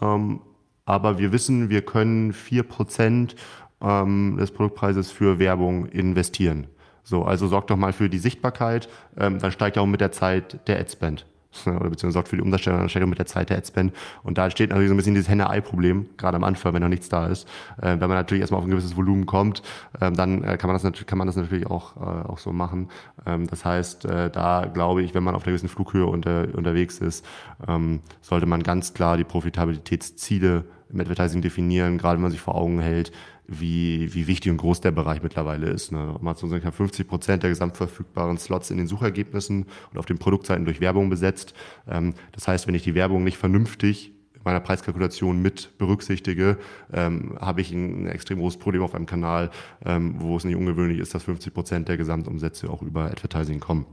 Ähm, 0.02 0.40
aber 0.86 1.20
wir 1.20 1.34
wissen, 1.34 1.70
wir 1.70 1.82
können 1.82 2.32
vier 2.32 2.64
Prozent 2.64 3.36
ähm, 3.82 4.38
des 4.40 4.52
Produktpreises 4.52 5.12
für 5.12 5.38
Werbung 5.38 5.88
investieren. 5.88 6.68
So, 7.04 7.26
also 7.26 7.48
sorgt 7.48 7.72
doch 7.72 7.76
mal 7.76 7.92
für 7.92 8.08
die 8.08 8.20
Sichtbarkeit, 8.20 8.88
ähm, 9.18 9.40
dann 9.40 9.52
steigt 9.52 9.76
ja 9.76 9.82
auch 9.82 9.86
mit 9.86 10.00
der 10.00 10.14
Zeit 10.14 10.66
der 10.70 10.80
Adspend 10.80 11.26
oder 11.66 11.90
beziehungsweise 11.90 12.14
sorgt 12.14 12.28
für 12.30 12.36
die 12.36 12.42
Umsatzsteigerung 12.42 13.10
mit 13.10 13.20
der 13.20 13.26
Zeit 13.26 13.50
der 13.50 13.58
Adspend. 13.58 13.94
Und 14.24 14.38
da 14.38 14.46
entsteht 14.46 14.70
natürlich 14.70 14.90
so 14.90 14.94
ein 14.94 14.98
bisschen 14.98 15.16
dieses 15.16 15.30
Henne-Ei-Problem, 15.30 16.08
gerade 16.18 16.38
am 16.38 16.44
Anfang, 16.44 16.74
wenn 16.74 16.82
noch 16.82 16.90
nichts 16.90 17.10
da 17.10 17.28
ist. 17.28 17.48
Äh, 17.82 18.00
wenn 18.00 18.00
man 18.00 18.12
natürlich 18.12 18.42
erstmal 18.42 18.60
auf 18.60 18.66
ein 18.66 18.72
gewisses 18.72 18.96
Volumen 18.96 19.26
kommt, 19.26 19.62
äh, 20.00 20.12
dann 20.12 20.42
kann, 20.42 20.70
man 20.70 20.80
das 20.82 21.06
kann 21.06 21.18
man 21.18 21.28
das 21.28 21.36
natürlich 21.36 21.68
auch, 21.68 21.96
äh, 21.98 22.28
auch 22.28 22.38
so 22.38 22.52
machen. 22.52 22.90
Ähm, 23.26 23.48
das 23.48 23.66
heißt, 23.66 24.06
äh, 24.06 24.30
da 24.30 24.66
glaube 24.66 25.04
ich, 25.04 25.14
wenn 25.14 25.24
man 25.24 25.36
auf 25.36 25.44
einer 25.44 25.52
gewissen 25.52 25.70
Flughöhe 25.70 26.06
unter, 26.06 26.48
unterwegs 26.54 27.00
ist, 27.00 27.26
ähm, 27.68 28.02
sollte 28.22 28.46
man 28.46 28.64
ganz 28.64 28.94
klar 28.94 29.18
die 29.18 29.24
Profitabilitätsziele 29.24 30.66
im 30.90 31.00
Advertising 31.00 31.42
definieren, 31.42 31.98
gerade 31.98 32.16
wenn 32.16 32.24
man 32.24 32.32
sich 32.32 32.42
vor 32.42 32.56
Augen 32.56 32.80
hält, 32.80 33.12
wie, 33.48 34.14
wie 34.14 34.28
wichtig 34.28 34.52
und 34.52 34.58
groß 34.58 34.82
der 34.82 34.92
Bereich 34.92 35.24
mittlerweile 35.24 35.68
ist. 35.68 35.92
Ne? 35.92 36.16
Amazon 36.20 36.50
sind 36.50 36.64
50 36.64 37.08
Prozent 37.08 37.44
der 37.44 37.50
gesamtverfügbaren 37.50 38.38
Slots 38.38 38.70
in 38.72 38.78
den 38.78 38.88
Suchergebnissen 38.88 39.66
und 39.92 39.98
auf 39.98 40.06
den 40.06 40.18
Produktseiten 40.18 40.66
durch 40.66 40.82
Werbung 40.82 41.10
besetzt. 41.10 41.54
Ähm, 41.88 42.14
das 42.34 42.48
heißt, 42.48 42.68
wenn 42.68 42.76
ich 42.76 42.84
die 42.84 42.94
Werbung 42.94 43.24
nicht 43.24 43.38
vernünftig 43.38 44.12
in 44.36 44.42
meiner 44.44 44.60
Preiskalkulation 44.60 45.42
mit 45.42 45.78
berücksichtige, 45.78 46.58
ähm, 46.92 47.38
habe 47.40 47.62
ich 47.62 47.72
ein, 47.72 48.04
ein, 48.04 48.08
extrem 48.08 48.40
großes 48.40 48.60
Problem 48.60 48.84
auf 48.84 48.94
einem 48.94 49.06
Kanal, 49.06 49.50
ähm, 49.86 50.16
wo 50.20 50.36
es 50.36 50.44
nicht 50.44 50.56
ungewöhnlich 50.56 51.00
ist, 51.00 51.16
dass 51.16 51.24
50 51.24 51.54
Prozent 51.54 51.88
der 51.88 51.98
Gesamtumsätze 51.98 52.70
auch 52.70 52.82
über 52.82 53.06
Advertising 53.06 53.62
kommen. 53.62 53.86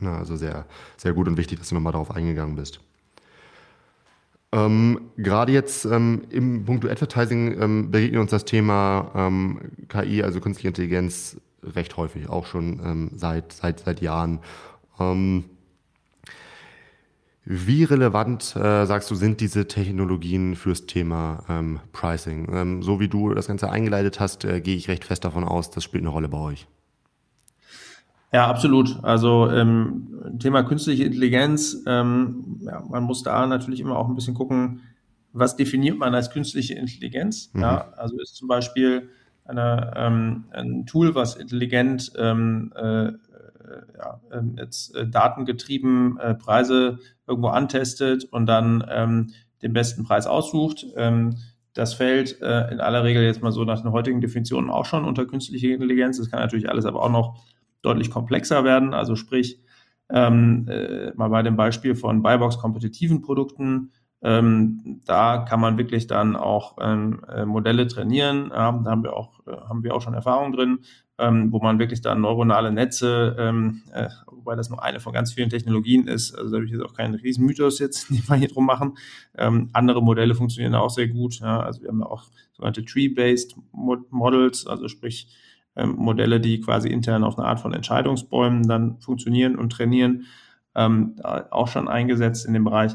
Na, 0.00 0.18
also 0.18 0.34
sehr, 0.34 0.66
sehr 0.96 1.12
gut 1.12 1.28
und 1.28 1.36
wichtig, 1.36 1.60
dass 1.60 1.68
du 1.68 1.76
nochmal 1.76 1.92
darauf 1.92 2.10
eingegangen 2.10 2.56
bist. 2.56 2.80
Ähm, 4.54 5.10
Gerade 5.16 5.52
jetzt 5.52 5.84
ähm, 5.84 6.22
im 6.30 6.64
Punkt 6.64 6.84
Advertising 6.84 7.60
ähm, 7.60 7.90
begegnet 7.90 8.20
uns 8.20 8.30
das 8.30 8.44
Thema 8.44 9.10
ähm, 9.16 9.58
KI, 9.88 10.22
also 10.22 10.40
künstliche 10.40 10.68
Intelligenz, 10.68 11.36
recht 11.64 11.96
häufig, 11.96 12.28
auch 12.28 12.46
schon 12.46 12.80
ähm, 12.84 13.10
seit, 13.16 13.52
seit, 13.52 13.80
seit 13.80 14.00
Jahren. 14.00 14.38
Ähm, 15.00 15.46
wie 17.44 17.82
relevant, 17.82 18.54
äh, 18.54 18.86
sagst 18.86 19.10
du, 19.10 19.16
sind 19.16 19.40
diese 19.40 19.66
Technologien 19.66 20.54
fürs 20.56 20.86
Thema 20.86 21.44
Pricing? 21.92 22.80
so 22.80 23.00
wie 23.00 23.08
du 23.08 23.34
das 23.34 23.48
Ganze 23.48 23.68
eingeleitet 23.68 24.18
hast, 24.18 24.46
äh, 24.46 24.62
gehe 24.62 24.76
ich 24.76 24.88
recht 24.88 25.04
fest 25.04 25.24
davon 25.24 25.44
aus, 25.44 25.70
das 25.70 25.84
spielt 25.84 26.04
eine 26.04 26.10
Rolle 26.10 26.28
bei 26.28 26.38
euch. 26.38 26.66
Ja, 28.34 28.48
absolut. 28.48 28.98
Also 29.04 29.48
ähm, 29.48 30.38
Thema 30.40 30.64
künstliche 30.64 31.04
Intelligenz, 31.04 31.84
ähm, 31.86 32.58
ja, 32.62 32.80
man 32.80 33.04
muss 33.04 33.22
da 33.22 33.46
natürlich 33.46 33.78
immer 33.78 33.96
auch 33.96 34.08
ein 34.08 34.16
bisschen 34.16 34.34
gucken, 34.34 34.80
was 35.32 35.54
definiert 35.54 35.98
man 35.98 36.16
als 36.16 36.30
künstliche 36.30 36.74
Intelligenz. 36.74 37.50
Mhm. 37.52 37.60
Ja, 37.60 37.92
also 37.96 38.18
ist 38.18 38.34
zum 38.34 38.48
Beispiel 38.48 39.08
eine, 39.44 39.92
ähm, 39.94 40.46
ein 40.50 40.84
Tool, 40.84 41.14
was 41.14 41.36
intelligent 41.36 42.12
ähm, 42.18 42.72
äh, 42.74 43.12
ja, 43.98 44.20
ähm, 44.32 44.56
jetzt 44.58 44.96
äh, 44.96 45.06
datengetrieben 45.06 46.18
äh, 46.18 46.34
Preise 46.34 46.98
irgendwo 47.28 47.50
antestet 47.50 48.24
und 48.24 48.46
dann 48.46 48.84
ähm, 48.90 49.30
den 49.62 49.72
besten 49.72 50.02
Preis 50.02 50.26
aussucht. 50.26 50.84
Ähm, 50.96 51.36
das 51.72 51.94
fällt 51.94 52.42
äh, 52.42 52.72
in 52.72 52.80
aller 52.80 53.04
Regel 53.04 53.22
jetzt 53.22 53.42
mal 53.42 53.52
so 53.52 53.62
nach 53.62 53.82
den 53.82 53.92
heutigen 53.92 54.20
Definitionen 54.20 54.70
auch 54.70 54.86
schon 54.86 55.04
unter 55.04 55.24
künstliche 55.24 55.68
Intelligenz. 55.68 56.18
Das 56.18 56.32
kann 56.32 56.40
natürlich 56.40 56.68
alles 56.68 56.84
aber 56.84 57.00
auch 57.00 57.10
noch 57.10 57.44
deutlich 57.84 58.10
komplexer 58.10 58.64
werden. 58.64 58.94
Also 58.94 59.16
sprich, 59.16 59.60
ähm, 60.10 60.66
äh, 60.68 61.12
mal 61.14 61.28
bei 61.28 61.42
dem 61.42 61.56
Beispiel 61.56 61.94
von 61.94 62.22
Buybox 62.22 62.58
kompetitiven 62.58 63.22
Produkten, 63.22 63.90
ähm, 64.24 65.02
da 65.04 65.44
kann 65.46 65.60
man 65.60 65.76
wirklich 65.76 66.06
dann 66.06 66.34
auch 66.34 66.78
ähm, 66.80 67.22
äh, 67.28 67.44
Modelle 67.44 67.86
trainieren. 67.86 68.50
Ja, 68.50 68.72
da 68.72 68.90
haben 68.90 69.02
wir 69.02 69.14
auch, 69.14 69.46
äh, 69.46 69.52
haben 69.68 69.84
wir 69.84 69.94
auch 69.94 70.00
schon 70.00 70.14
Erfahrung 70.14 70.52
drin, 70.52 70.78
ähm, 71.18 71.52
wo 71.52 71.58
man 71.58 71.78
wirklich 71.78 72.00
dann 72.00 72.22
neuronale 72.22 72.72
Netze, 72.72 73.36
ähm, 73.38 73.82
äh, 73.92 74.08
wobei 74.26 74.56
das 74.56 74.70
nur 74.70 74.82
eine 74.82 74.98
von 74.98 75.12
ganz 75.12 75.34
vielen 75.34 75.50
Technologien 75.50 76.08
ist, 76.08 76.34
also 76.34 76.50
da 76.50 76.56
habe 76.56 76.64
ich 76.64 76.72
jetzt 76.72 76.82
auch 76.82 76.94
keinen 76.94 77.14
Riesenmythos 77.16 77.78
jetzt, 77.80 78.08
den 78.10 78.26
wir 78.26 78.36
hier 78.36 78.48
drum 78.48 78.64
machen. 78.64 78.96
Ähm, 79.36 79.68
andere 79.74 80.02
Modelle 80.02 80.34
funktionieren 80.34 80.74
auch 80.74 80.90
sehr 80.90 81.08
gut. 81.08 81.40
Ja, 81.40 81.60
also 81.60 81.82
wir 81.82 81.88
haben 81.88 82.02
auch 82.02 82.24
sogenannte 82.52 82.84
Tree-Based 82.84 83.56
Models, 83.72 84.66
also 84.66 84.88
sprich 84.88 85.28
ähm, 85.76 85.96
Modelle, 85.96 86.40
die 86.40 86.60
quasi 86.60 86.88
intern 86.88 87.24
auf 87.24 87.38
eine 87.38 87.46
Art 87.46 87.60
von 87.60 87.72
Entscheidungsbäumen 87.72 88.66
dann 88.68 89.00
funktionieren 89.00 89.56
und 89.56 89.70
trainieren, 89.70 90.24
ähm, 90.74 91.16
auch 91.22 91.68
schon 91.68 91.88
eingesetzt 91.88 92.46
in 92.46 92.54
dem 92.54 92.64
Bereich. 92.64 92.94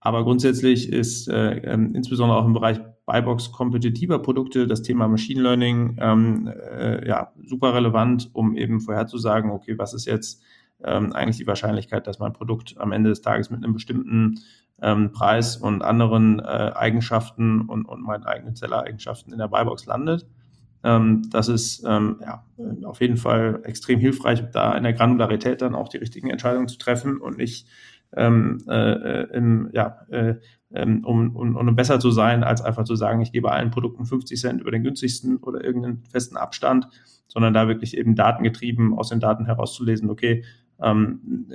Aber 0.00 0.24
grundsätzlich 0.24 0.92
ist 0.92 1.28
äh, 1.28 1.58
ähm, 1.58 1.94
insbesondere 1.94 2.38
auch 2.38 2.44
im 2.44 2.54
Bereich 2.54 2.80
Buybox 3.06 3.52
kompetitiver 3.52 4.20
Produkte 4.20 4.66
das 4.66 4.82
Thema 4.82 5.08
Machine 5.08 5.42
Learning 5.42 5.96
ähm, 6.00 6.48
äh, 6.48 7.06
ja, 7.06 7.32
super 7.44 7.74
relevant, 7.74 8.30
um 8.32 8.56
eben 8.56 8.80
vorherzusagen, 8.80 9.50
okay, 9.50 9.78
was 9.78 9.94
ist 9.94 10.06
jetzt 10.06 10.42
ähm, 10.84 11.12
eigentlich 11.12 11.36
die 11.36 11.46
Wahrscheinlichkeit, 11.46 12.06
dass 12.06 12.18
mein 12.18 12.32
Produkt 12.32 12.74
am 12.78 12.92
Ende 12.92 13.10
des 13.10 13.22
Tages 13.22 13.50
mit 13.50 13.62
einem 13.62 13.74
bestimmten 13.74 14.40
ähm, 14.80 15.12
Preis 15.12 15.56
und 15.56 15.82
anderen 15.82 16.40
äh, 16.40 16.72
Eigenschaften 16.74 17.62
und, 17.62 17.84
und 17.84 18.02
meinen 18.02 18.24
eigenen 18.24 18.56
Sellereigenschaften 18.56 19.32
in 19.32 19.38
der 19.38 19.48
Buybox 19.48 19.86
landet. 19.86 20.26
Ähm, 20.84 21.28
das 21.30 21.48
ist 21.48 21.84
ähm, 21.86 22.20
ja, 22.20 22.44
auf 22.84 23.00
jeden 23.00 23.16
Fall 23.16 23.60
extrem 23.64 23.98
hilfreich, 23.98 24.42
da 24.52 24.76
in 24.76 24.82
der 24.82 24.92
Granularität 24.92 25.62
dann 25.62 25.74
auch 25.74 25.88
die 25.88 25.98
richtigen 25.98 26.30
Entscheidungen 26.30 26.68
zu 26.68 26.78
treffen 26.78 27.18
und 27.18 27.38
nicht 27.38 27.68
ähm, 28.14 28.58
äh, 28.68 29.22
im, 29.34 29.70
ja, 29.72 30.06
äh, 30.10 30.34
ähm, 30.74 31.04
um, 31.04 31.36
um, 31.36 31.56
um 31.56 31.76
besser 31.76 32.00
zu 32.00 32.10
sein, 32.10 32.44
als 32.44 32.62
einfach 32.62 32.84
zu 32.84 32.96
sagen, 32.96 33.20
ich 33.20 33.32
gebe 33.32 33.50
allen 33.50 33.70
Produkten 33.70 34.06
50 34.06 34.40
Cent 34.40 34.60
über 34.60 34.70
den 34.70 34.82
günstigsten 34.82 35.36
oder 35.38 35.64
irgendeinen 35.64 36.02
festen 36.10 36.36
Abstand, 36.36 36.88
sondern 37.28 37.54
da 37.54 37.68
wirklich 37.68 37.96
eben 37.96 38.14
datengetrieben 38.14 38.94
aus 38.94 39.08
den 39.08 39.20
Daten 39.20 39.46
herauszulesen, 39.46 40.10
okay, 40.10 40.44
ähm, 40.82 41.46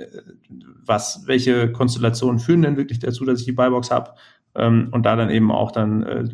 was, 0.84 1.26
welche 1.26 1.70
Konstellationen 1.70 2.38
führen 2.38 2.62
denn 2.62 2.76
wirklich 2.76 2.98
dazu, 2.98 3.24
dass 3.24 3.40
ich 3.40 3.46
die 3.46 3.52
Buybox 3.52 3.90
habe 3.90 4.12
ähm, 4.58 4.88
und 4.92 5.06
da 5.06 5.16
dann 5.16 5.30
eben 5.30 5.50
auch 5.50 5.70
dann 5.70 6.02
äh, 6.02 6.24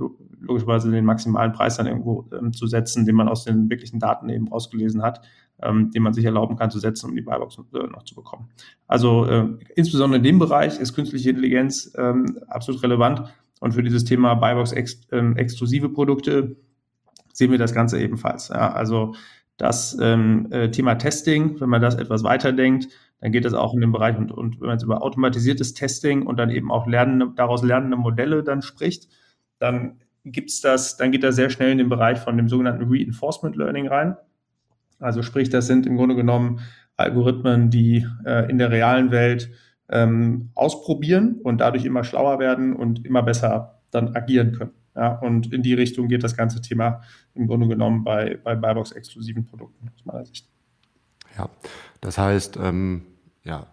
logischerweise 0.41 0.91
den 0.91 1.05
maximalen 1.05 1.53
Preis 1.53 1.77
dann 1.77 1.87
irgendwo 1.87 2.29
ähm, 2.33 2.53
zu 2.53 2.67
setzen, 2.67 3.07
den 3.07 3.15
man 3.15 3.29
aus 3.29 3.45
den 3.45 3.71
wirklichen 3.71 4.01
Daten 4.01 4.29
eben 4.29 4.49
rausgelesen 4.49 5.03
hat, 5.03 5.21
ähm, 5.63 5.91
den 5.91 6.03
man 6.03 6.13
sich 6.13 6.25
erlauben 6.25 6.57
kann 6.57 6.71
zu 6.71 6.79
setzen, 6.79 7.11
um 7.11 7.17
die 7.17 7.23
Buybox 7.23 7.59
äh, 7.59 7.87
noch 7.87 8.05
zu 8.05 8.15
bekommen. 8.15 8.49
Also 8.87 9.27
äh, 9.27 9.49
insbesondere 9.77 10.19
in 10.19 10.25
dem 10.25 10.39
Bereich 10.39 10.79
ist 10.81 10.95
künstliche 10.95 11.31
Intelligenz 11.31 11.93
ähm, 11.97 12.39
absolut 12.49 12.83
relevant 12.83 13.23
und 13.61 13.73
für 13.73 13.83
dieses 13.83 14.05
Thema 14.05 14.35
Buybox 14.35 14.73
ex, 14.73 15.01
ähm, 15.13 15.37
exklusive 15.37 15.89
Produkte 15.89 16.57
sehen 17.33 17.51
wir 17.51 17.59
das 17.59 17.75
Ganze 17.75 18.01
ebenfalls. 18.01 18.49
Ja, 18.49 18.73
also 18.73 19.15
das 19.57 19.97
ähm, 20.01 20.49
äh, 20.51 20.71
Thema 20.71 20.97
Testing, 20.97 21.61
wenn 21.61 21.69
man 21.69 21.81
das 21.81 21.95
etwas 21.95 22.25
weiterdenkt, 22.25 22.89
dann 23.21 23.33
geht 23.33 23.45
das 23.45 23.55
auch 23.55 23.75
in 23.75 23.81
den 23.81 23.93
Bereich 23.93 24.17
und, 24.17 24.33
und 24.33 24.61
wenn 24.61 24.67
man 24.67 24.77
jetzt 24.77 24.85
über 24.85 25.03
automatisiertes 25.03 25.75
Testing 25.75 26.27
und 26.27 26.37
dann 26.39 26.51
eben 26.51 26.71
auch 26.71 26.87
lernende, 26.87 27.33
daraus 27.35 27.63
lernende 27.63 27.97
Modelle 27.97 28.43
dann 28.43 28.63
spricht, 28.63 29.09
dann 29.59 30.01
gibt's 30.25 30.61
das, 30.61 30.97
dann 30.97 31.13
geht 31.13 31.23
das 31.23 31.37
sehr 31.37 31.51
schnell 31.51 31.73
in 31.73 31.79
den 31.79 31.89
Bereich 31.89 32.19
von 32.19 32.37
dem 32.37 32.49
sogenannten 32.49 32.85
Reinforcement 32.87 33.57
Learning 33.57 33.89
rein. 33.89 34.17
Also 34.99 35.23
sprich, 35.23 35.51
das 35.51 35.67
sind 35.67 35.87
im 35.87 35.97
Grunde 35.97 36.15
genommen 36.15 36.61
Algorithmen, 36.97 37.71
die 37.71 38.07
äh, 38.25 38.49
in 38.51 38.59
der 38.59 38.71
realen 38.71 39.11
Welt 39.11 39.51
ähm, 39.89 40.51
ausprobieren 40.55 41.41
und 41.43 41.61
dadurch 41.61 41.85
immer 41.85 42.05
schlauer 42.05 42.39
werden 42.39 42.75
und 42.75 43.05
immer 43.05 43.23
besser 43.23 43.83
dann 43.91 44.15
agieren 44.17 44.53
können. 44.53 44.73
Ja, 44.97 45.19
und 45.19 45.53
in 45.53 45.63
die 45.63 45.75
Richtung 45.75 46.09
geht 46.09 46.23
das 46.23 46.37
ganze 46.37 46.61
Thema 46.61 47.03
im 47.35 47.49
Grunde 47.49 47.67
genommen 47.67 48.05
bei, 48.05 48.39
bei 48.43 48.55
Buybox-exklusiven 48.55 49.45
Produkten 49.45 49.91
aus 49.95 50.05
meiner 50.05 50.25
Sicht. 50.25 50.49
Ja, 51.37 51.49
das 52.01 52.19
heißt, 52.19 52.59
ähm, 52.63 53.03
ja, 53.45 53.67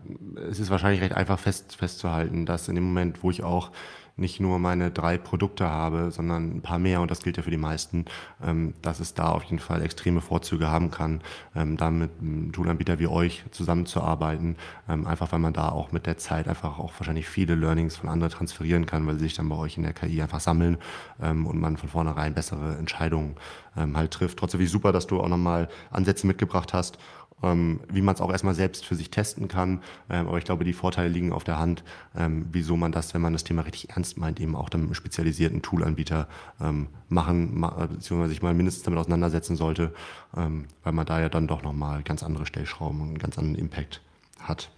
es 0.49 0.59
ist 0.59 0.69
wahrscheinlich 0.69 1.01
recht 1.01 1.13
einfach 1.13 1.39
fest, 1.39 1.75
festzuhalten, 1.77 2.45
dass 2.45 2.67
in 2.67 2.75
dem 2.75 2.83
Moment, 2.83 3.23
wo 3.23 3.31
ich 3.31 3.43
auch 3.43 3.71
nicht 4.17 4.39
nur 4.39 4.59
meine 4.59 4.91
drei 4.91 5.17
Produkte 5.17 5.67
habe, 5.69 6.11
sondern 6.11 6.57
ein 6.57 6.61
paar 6.61 6.79
mehr, 6.79 7.01
und 7.01 7.09
das 7.09 7.23
gilt 7.23 7.37
ja 7.37 7.43
für 7.43 7.51
die 7.51 7.57
meisten, 7.57 8.05
ähm, 8.43 8.73
dass 8.81 8.99
es 8.99 9.13
da 9.13 9.29
auf 9.29 9.43
jeden 9.43 9.59
Fall 9.59 9.81
extreme 9.81 10.21
Vorzüge 10.21 10.69
haben 10.69 10.91
kann, 10.91 11.21
ähm, 11.55 11.77
da 11.77 11.89
mit 11.89 12.11
einem 12.19 12.51
Toolanbieter 12.51 12.99
wie 12.99 13.07
euch 13.07 13.43
zusammenzuarbeiten, 13.51 14.57
ähm, 14.89 15.07
einfach 15.07 15.31
weil 15.31 15.39
man 15.39 15.53
da 15.53 15.69
auch 15.69 15.91
mit 15.91 16.05
der 16.05 16.17
Zeit 16.17 16.47
einfach 16.47 16.77
auch 16.77 16.93
wahrscheinlich 16.99 17.27
viele 17.27 17.55
Learnings 17.55 17.95
von 17.95 18.09
anderen 18.09 18.31
transferieren 18.31 18.85
kann, 18.85 19.07
weil 19.07 19.15
sie 19.15 19.21
sich 19.23 19.35
dann 19.35 19.49
bei 19.49 19.55
euch 19.55 19.77
in 19.77 19.83
der 19.83 19.93
KI 19.93 20.21
einfach 20.21 20.41
sammeln 20.41 20.77
ähm, 21.21 21.47
und 21.47 21.59
man 21.59 21.77
von 21.77 21.89
vornherein 21.89 22.33
bessere 22.33 22.77
Entscheidungen 22.77 23.35
ähm, 23.77 23.97
halt 23.97 24.11
trifft. 24.11 24.37
Trotzdem 24.37 24.59
wie 24.59 24.67
super, 24.67 24.91
dass 24.91 25.07
du 25.07 25.19
auch 25.21 25.29
nochmal 25.29 25.69
Ansätze 25.89 26.27
mitgebracht 26.27 26.73
hast 26.73 26.97
wie 27.41 28.01
man 28.01 28.15
es 28.15 28.21
auch 28.21 28.31
erstmal 28.31 28.53
selbst 28.53 28.85
für 28.85 28.95
sich 28.95 29.09
testen 29.09 29.47
kann. 29.47 29.81
Ähm, 30.09 30.27
aber 30.27 30.37
ich 30.37 30.43
glaube, 30.43 30.63
die 30.63 30.73
Vorteile 30.73 31.09
liegen 31.09 31.33
auf 31.33 31.43
der 31.43 31.59
Hand, 31.59 31.83
ähm, 32.15 32.45
wieso 32.51 32.77
man 32.77 32.91
das, 32.91 33.13
wenn 33.13 33.21
man 33.21 33.33
das 33.33 33.43
Thema 33.43 33.63
richtig 33.63 33.89
ernst 33.89 34.17
meint, 34.17 34.39
eben 34.39 34.55
auch 34.55 34.69
dann 34.69 34.81
mit 34.81 34.89
einem 34.89 34.95
spezialisierten 34.95 35.61
Toolanbieter 35.61 36.27
ähm, 36.61 36.87
machen, 37.09 37.59
ma 37.59 37.87
beziehungsweise 37.87 38.29
sich 38.29 38.41
mal 38.41 38.53
mindestens 38.53 38.83
damit 38.83 38.99
auseinandersetzen 38.99 39.55
sollte, 39.55 39.93
ähm, 40.37 40.65
weil 40.83 40.93
man 40.93 41.05
da 41.05 41.19
ja 41.19 41.29
dann 41.29 41.47
doch 41.47 41.63
nochmal 41.63 42.03
ganz 42.03 42.23
andere 42.23 42.45
Stellschrauben 42.45 43.01
und 43.01 43.07
einen 43.07 43.17
ganz 43.17 43.37
anderen 43.37 43.57
Impact 43.57 44.01
hat. 44.39 44.69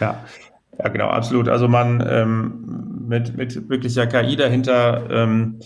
Ja, 0.00 0.24
ja, 0.78 0.88
genau, 0.88 1.08
absolut. 1.08 1.48
Also 1.48 1.68
man 1.68 2.04
ähm, 2.06 3.06
mit, 3.08 3.36
mit 3.36 3.68
wirklicher 3.68 4.06
KI 4.06 4.36
dahinter 4.36 5.08
ähm, 5.10 5.60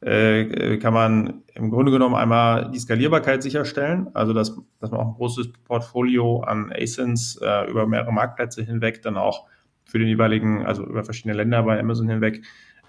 äh, 0.00 0.78
kann 0.78 0.94
man 0.94 1.42
im 1.54 1.70
Grunde 1.70 1.92
genommen 1.92 2.14
einmal 2.14 2.70
die 2.70 2.78
Skalierbarkeit 2.78 3.42
sicherstellen, 3.42 4.08
also 4.14 4.32
dass, 4.32 4.56
dass 4.80 4.90
man 4.90 5.00
auch 5.00 5.08
ein 5.08 5.14
großes 5.14 5.52
Portfolio 5.64 6.40
an 6.40 6.72
ASINs 6.72 7.38
äh, 7.42 7.70
über 7.70 7.86
mehrere 7.86 8.12
Marktplätze 8.12 8.62
hinweg 8.62 9.02
dann 9.02 9.16
auch 9.16 9.46
für 9.84 9.98
den 9.98 10.08
jeweiligen, 10.08 10.64
also 10.64 10.84
über 10.86 11.04
verschiedene 11.04 11.34
Länder 11.34 11.62
bei 11.62 11.78
Amazon 11.78 12.08
hinweg, 12.08 12.42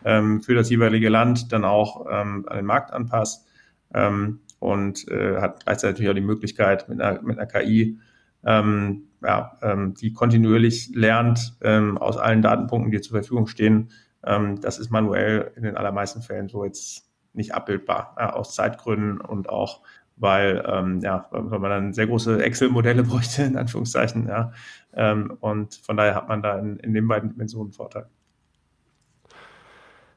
ähm, 0.06 0.42
für 0.42 0.56
das 0.56 0.70
jeweilige 0.70 1.10
Land 1.10 1.52
dann 1.52 1.66
auch 1.66 2.06
ähm, 2.10 2.46
an 2.48 2.58
den 2.58 2.66
Markt 2.66 2.94
anpasst. 2.94 3.48
Ähm, 3.94 4.40
und 4.62 5.08
äh, 5.08 5.42
hat 5.42 5.66
gleichzeitig 5.66 6.08
auch 6.08 6.14
die 6.14 6.22
Möglichkeit 6.22 6.88
mit 6.88 7.02
einer, 7.02 7.20
mit 7.24 7.40
einer 7.40 7.48
KI, 7.48 7.98
ähm, 8.46 9.08
ja, 9.24 9.58
ähm, 9.64 9.96
die 9.96 10.14
kontinuierlich 10.14 10.92
lernt 10.94 11.58
ähm, 11.62 11.98
aus 11.98 12.18
allen 12.18 12.44
Datenpunkten, 12.44 12.92
die 12.92 13.02
zur 13.02 13.18
Verfügung 13.18 13.48
stehen, 13.48 13.90
das 14.24 14.78
ist 14.78 14.92
manuell 14.92 15.52
in 15.56 15.64
den 15.64 15.78
allermeisten 15.78 16.22
Fällen 16.22 16.48
so 16.48 16.64
jetzt 16.64 17.10
nicht 17.34 17.56
abbildbar, 17.56 18.14
aus 18.36 18.54
Zeitgründen 18.54 19.20
und 19.20 19.50
auch 19.50 19.82
weil, 20.22 20.64
ähm, 20.68 21.00
ja, 21.00 21.26
weil 21.32 21.60
man 21.60 21.72
dann 21.72 21.94
sehr 21.94 22.08
große 22.08 22.44
Excel-Modelle 22.44 23.04
bräuchte, 23.04 23.44
in 23.44 23.58
Anführungszeichen, 23.58 24.28
ja. 24.28 24.52
Ähm, 24.94 25.36
und 25.40 25.76
von 25.76 25.98
daher 25.98 26.16
hat 26.16 26.30
man 26.30 26.44
da 26.44 26.60
in, 26.60 26.78
in 26.78 26.94
den 26.94 27.08
beiden 27.08 27.32
Dimensionen 27.32 27.72
Vorteil. 27.72 28.06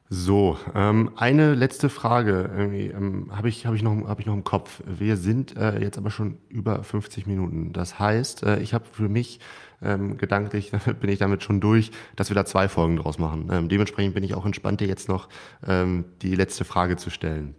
So, 0.07 0.59
ähm, 0.75 1.11
eine 1.15 1.55
letzte 1.55 1.89
Frage 1.89 2.51
ähm, 2.55 3.31
habe 3.35 3.49
ich, 3.49 3.65
hab 3.65 3.73
ich, 3.73 3.81
noch, 3.81 4.07
hab 4.07 4.19
ich 4.19 4.27
noch 4.27 4.35
im 4.35 4.43
Kopf. 4.43 4.83
Wir 4.85 5.17
sind 5.17 5.57
äh, 5.57 5.81
jetzt 5.81 5.97
aber 5.97 6.11
schon 6.11 6.37
über 6.47 6.83
50 6.83 7.25
Minuten. 7.25 7.73
Das 7.73 7.97
heißt, 7.97 8.43
äh, 8.43 8.59
ich 8.59 8.75
habe 8.75 8.85
für 8.85 9.09
mich 9.09 9.39
ähm, 9.81 10.17
gedanklich 10.17 10.71
bin 10.99 11.09
ich 11.09 11.19
damit 11.19 11.43
schon 11.43 11.59
durch, 11.59 11.91
dass 12.15 12.29
wir 12.29 12.35
da 12.35 12.45
zwei 12.45 12.67
Folgen 12.67 12.97
draus 12.97 13.19
machen. 13.19 13.49
Ähm, 13.51 13.69
dementsprechend 13.69 14.13
bin 14.13 14.23
ich 14.23 14.33
auch 14.33 14.45
entspannt, 14.45 14.81
dir 14.81 14.87
jetzt 14.87 15.09
noch 15.09 15.29
ähm, 15.67 16.05
die 16.21 16.35
letzte 16.35 16.65
Frage 16.65 16.97
zu 16.97 17.09
stellen. 17.09 17.55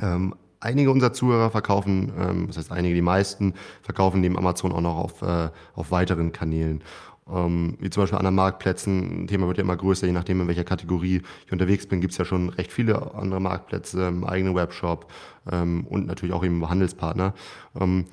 Ähm, 0.00 0.34
einige 0.60 0.90
unserer 0.90 1.12
Zuhörer 1.12 1.50
verkaufen, 1.50 2.12
ähm, 2.18 2.46
das 2.46 2.58
heißt 2.58 2.72
einige, 2.72 2.94
die 2.94 3.02
meisten, 3.02 3.54
verkaufen 3.82 4.20
neben 4.20 4.36
Amazon 4.36 4.72
auch 4.72 4.80
noch 4.80 4.96
auf, 4.96 5.22
äh, 5.22 5.50
auf 5.74 5.90
weiteren 5.90 6.32
Kanälen. 6.32 6.82
Ähm, 7.30 7.76
wie 7.78 7.90
zum 7.90 8.02
Beispiel 8.04 8.18
an 8.18 8.34
Marktplätzen. 8.34 9.24
Ein 9.24 9.26
Thema 9.26 9.46
wird 9.46 9.58
ja 9.58 9.64
immer 9.64 9.76
größer, 9.76 10.06
je 10.06 10.12
nachdem, 10.12 10.40
in 10.40 10.48
welcher 10.48 10.64
Kategorie 10.64 11.22
ich 11.44 11.52
unterwegs 11.52 11.86
bin, 11.86 12.00
gibt 12.00 12.12
es 12.12 12.18
ja 12.18 12.24
schon 12.24 12.48
recht 12.48 12.72
viele 12.72 13.14
andere 13.14 13.40
Marktplätze, 13.40 14.08
ähm, 14.08 14.24
eigene 14.24 14.54
Webshop 14.54 15.10
ähm, 15.50 15.86
und 15.86 16.06
natürlich 16.06 16.34
auch 16.34 16.44
eben 16.44 16.66
Handelspartner. 16.68 17.34
Ähm, 17.78 18.06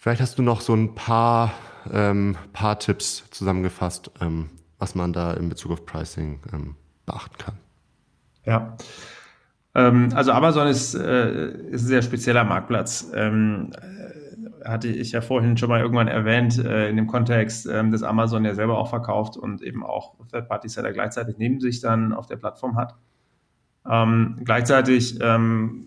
vielleicht 0.00 0.20
hast 0.20 0.38
du 0.38 0.42
noch 0.42 0.62
so 0.62 0.74
ein 0.74 0.94
paar, 0.94 1.52
ähm, 1.92 2.36
paar 2.52 2.78
Tipps 2.78 3.30
zusammengefasst, 3.30 4.10
ähm, 4.20 4.50
was 4.78 4.96
man 4.96 5.12
da 5.12 5.34
in 5.34 5.48
Bezug 5.48 5.72
auf 5.72 5.86
Pricing 5.86 6.40
beachten 7.06 7.38
kann. 7.38 7.54
Ja. 8.44 8.76
Also 9.72 10.32
Amazon 10.32 10.66
ist, 10.66 10.94
äh, 10.94 11.50
ist 11.70 11.82
ein 11.82 11.86
sehr 11.86 12.02
spezieller 12.02 12.42
Marktplatz. 12.42 13.12
Ähm, 13.14 13.70
hatte 14.64 14.88
ich 14.88 15.12
ja 15.12 15.20
vorhin 15.20 15.56
schon 15.56 15.68
mal 15.68 15.80
irgendwann 15.80 16.08
erwähnt, 16.08 16.58
äh, 16.58 16.88
in 16.88 16.96
dem 16.96 17.06
Kontext, 17.06 17.66
ähm, 17.66 17.92
dass 17.92 18.02
Amazon 18.02 18.44
ja 18.44 18.54
selber 18.54 18.78
auch 18.78 18.88
verkauft 18.88 19.36
und 19.36 19.62
eben 19.62 19.84
auch 19.84 20.14
Third-Party-Seller 20.30 20.92
gleichzeitig 20.92 21.36
neben 21.38 21.60
sich 21.60 21.80
dann 21.80 22.12
auf 22.12 22.26
der 22.26 22.36
Plattform 22.36 22.76
hat. 22.76 22.96
Ähm, 23.88 24.40
gleichzeitig 24.44 25.18
ähm, 25.20 25.86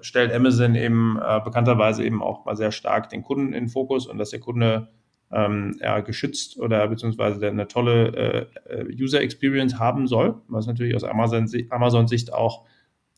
stellt 0.00 0.32
Amazon 0.32 0.74
eben 0.74 1.18
äh, 1.18 1.40
bekannterweise 1.44 2.04
eben 2.04 2.22
auch 2.22 2.44
mal 2.44 2.56
sehr 2.56 2.72
stark 2.72 3.10
den 3.10 3.22
Kunden 3.22 3.52
in 3.52 3.64
den 3.64 3.68
Fokus 3.68 4.06
und 4.06 4.18
dass 4.18 4.30
der 4.30 4.40
Kunde 4.40 4.88
ähm, 5.32 5.76
ja, 5.80 6.00
geschützt 6.00 6.58
oder 6.58 6.86
beziehungsweise 6.88 7.46
eine 7.46 7.66
tolle 7.66 8.48
äh, 8.68 8.84
User 8.94 9.20
Experience 9.20 9.78
haben 9.78 10.06
soll, 10.06 10.36
was 10.48 10.66
natürlich 10.66 10.94
aus 10.94 11.04
Amazon-Sicht 11.04 11.72
Amazon 11.72 12.06
auch 12.32 12.66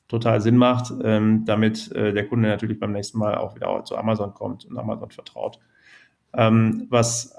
total 0.09 0.41
Sinn 0.41 0.57
macht, 0.57 0.93
ähm, 1.03 1.45
damit 1.45 1.91
äh, 1.93 2.13
der 2.13 2.27
Kunde 2.29 2.49
natürlich 2.49 2.79
beim 2.79 2.93
nächsten 2.93 3.19
Mal 3.19 3.37
auch 3.37 3.55
wieder 3.57 3.85
zu 3.85 3.97
Amazon 3.97 4.35
kommt 4.35 4.65
und 4.65 4.79
Amazon 4.79 5.11
vertraut. 5.11 5.59
Ähm, 6.33 6.87
was 6.91 7.35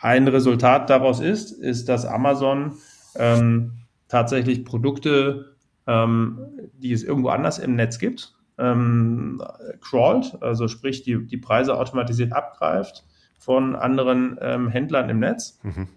ein 0.00 0.26
Resultat 0.28 0.90
daraus 0.90 1.20
ist, 1.20 1.52
ist, 1.52 1.88
dass 1.88 2.06
Amazon 2.06 2.72
ähm, 3.16 3.72
tatsächlich 4.08 4.64
Produkte, 4.64 5.55
ähm, 5.86 6.38
die 6.74 6.92
es 6.92 7.02
irgendwo 7.02 7.28
anders 7.28 7.58
im 7.58 7.74
Netz 7.74 7.98
gibt, 7.98 8.34
ähm, 8.58 9.42
crawlt, 9.80 10.40
also 10.42 10.68
sprich 10.68 11.02
die, 11.02 11.26
die 11.26 11.36
Preise 11.36 11.76
automatisiert 11.78 12.32
abgreift 12.32 13.04
von 13.38 13.76
anderen 13.76 14.38
ähm, 14.40 14.68
Händlern 14.68 15.10
im 15.10 15.20
Netz. 15.20 15.60
Mhm 15.62 15.88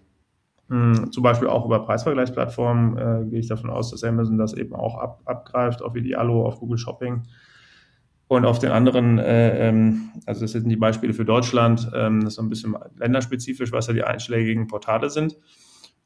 hm, 0.69 1.12
zum 1.12 1.23
Beispiel 1.23 1.47
auch 1.47 1.65
über 1.65 1.84
Preisvergleichsplattformen 1.84 2.97
äh, 2.97 3.25
gehe 3.30 3.39
ich 3.39 3.47
davon 3.47 3.71
aus, 3.71 3.89
dass 3.89 4.04
Amazon 4.04 4.38
das 4.38 4.54
eben 4.54 4.75
auch 4.75 4.99
ab, 4.99 5.21
abgreift, 5.25 5.82
auf 5.82 5.95
Idealo, 5.95 6.45
auf 6.45 6.60
Google 6.60 6.78
Shopping. 6.78 7.23
Und 8.28 8.45
auf 8.45 8.60
den 8.60 8.69
anderen, 8.69 9.17
äh, 9.17 9.69
ähm, 9.69 10.12
also 10.28 10.41
das 10.41 10.52
sind 10.52 10.69
die 10.69 10.75
Beispiele 10.75 11.13
für 11.13 11.25
Deutschland, 11.25 11.89
ähm, 11.95 12.19
das 12.19 12.34
ist 12.34 12.36
so 12.36 12.43
ein 12.43 12.49
bisschen 12.49 12.78
länderspezifisch, 12.97 13.71
was 13.71 13.88
ja 13.88 13.93
die 13.93 14.04
einschlägigen 14.04 14.67
Portale 14.67 15.10
sind. 15.10 15.36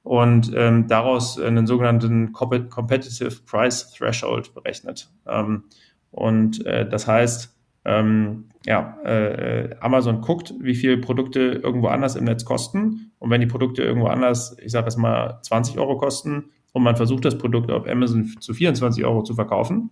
Und 0.03 0.51
ähm, 0.53 0.87
daraus 0.87 1.39
einen 1.39 1.65
sogenannten 1.65 2.33
Competitive 2.33 3.41
Price 3.45 3.91
Threshold 3.93 4.53
berechnet. 4.53 5.09
Ähm, 5.25 5.63
Und 6.11 6.65
äh, 6.65 6.87
das 6.87 7.07
heißt, 7.07 7.55
ähm, 7.85 8.49
ja, 8.65 8.97
äh, 9.03 9.75
Amazon 9.79 10.21
guckt, 10.21 10.53
wie 10.59 10.75
viel 10.75 10.97
Produkte 10.97 11.39
irgendwo 11.39 11.87
anders 11.87 12.15
im 12.15 12.25
Netz 12.25 12.45
kosten. 12.45 13.11
Und 13.19 13.29
wenn 13.29 13.41
die 13.41 13.47
Produkte 13.47 13.81
irgendwo 13.83 14.07
anders, 14.07 14.55
ich 14.61 14.71
sage 14.71 14.85
jetzt 14.85 14.97
mal 14.97 15.39
20 15.41 15.79
Euro 15.79 15.97
kosten 15.97 16.51
und 16.71 16.83
man 16.83 16.95
versucht 16.95 17.25
das 17.25 17.37
Produkt 17.37 17.71
auf 17.71 17.87
Amazon 17.87 18.25
zu 18.39 18.53
24 18.53 19.03
Euro 19.05 19.23
zu 19.23 19.33
verkaufen, 19.33 19.89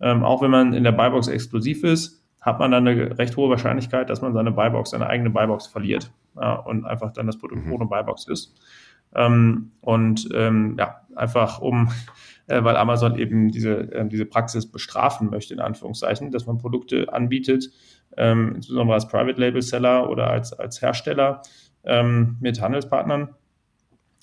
ähm, 0.00 0.24
auch 0.24 0.42
wenn 0.42 0.50
man 0.50 0.72
in 0.74 0.84
der 0.84 0.92
Buybox 0.92 1.28
exklusiv 1.28 1.84
ist, 1.84 2.22
hat 2.40 2.58
man 2.58 2.72
dann 2.72 2.86
eine 2.86 3.18
recht 3.18 3.36
hohe 3.36 3.48
Wahrscheinlichkeit, 3.48 4.10
dass 4.10 4.20
man 4.20 4.32
seine 4.32 4.50
Buybox, 4.50 4.90
seine 4.90 5.06
eigene 5.06 5.30
Buybox 5.30 5.68
verliert 5.68 6.10
ja, 6.36 6.54
und 6.54 6.84
einfach 6.84 7.12
dann 7.12 7.26
das 7.26 7.38
Produkt 7.38 7.64
mhm. 7.64 7.72
ohne 7.72 7.86
Buybox 7.86 8.26
ist. 8.26 8.60
Ähm, 9.14 9.72
und 9.80 10.28
ähm, 10.34 10.76
ja, 10.78 11.02
einfach 11.14 11.60
um, 11.60 11.90
äh, 12.46 12.62
weil 12.64 12.76
Amazon 12.76 13.18
eben 13.18 13.50
diese, 13.50 13.92
äh, 13.92 14.06
diese 14.06 14.26
Praxis 14.26 14.70
bestrafen 14.70 15.30
möchte, 15.30 15.54
in 15.54 15.60
Anführungszeichen, 15.60 16.30
dass 16.30 16.46
man 16.46 16.58
Produkte 16.58 17.12
anbietet, 17.12 17.70
ähm, 18.16 18.54
insbesondere 18.56 18.94
als 18.94 19.08
Private 19.08 19.40
Label 19.40 19.62
Seller 19.62 20.08
oder 20.10 20.28
als, 20.30 20.52
als 20.52 20.82
Hersteller 20.82 21.42
ähm, 21.84 22.36
mit 22.40 22.60
Handelspartnern, 22.60 23.30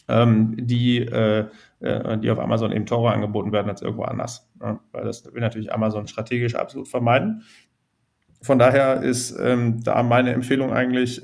ähm, 0.08 0.56
die, 0.58 0.99
äh, 0.99 1.45
äh, 1.80 2.17
die 2.17 2.32
auf 2.32 2.39
Amazon 2.39 2.71
eben 2.71 2.86
teurer 2.86 3.13
angeboten 3.13 3.52
werden 3.52 3.69
als 3.69 3.82
irgendwo 3.82 4.04
anders. 4.04 4.49
Ja, 4.62 4.80
weil 4.91 5.06
das 5.06 5.32
will 5.34 5.41
natürlich 5.41 5.73
Amazon 5.73 6.08
strategisch 6.08 6.56
absolut 6.56 6.88
vermeiden. 6.88 7.43
Von 8.41 8.58
daher 8.58 9.02
ist 9.02 9.38
ähm, 9.38 9.84
da 9.84 10.02
meine 10.02 10.34
Empfehlung 10.34 10.71
eigentlich, 10.71 11.21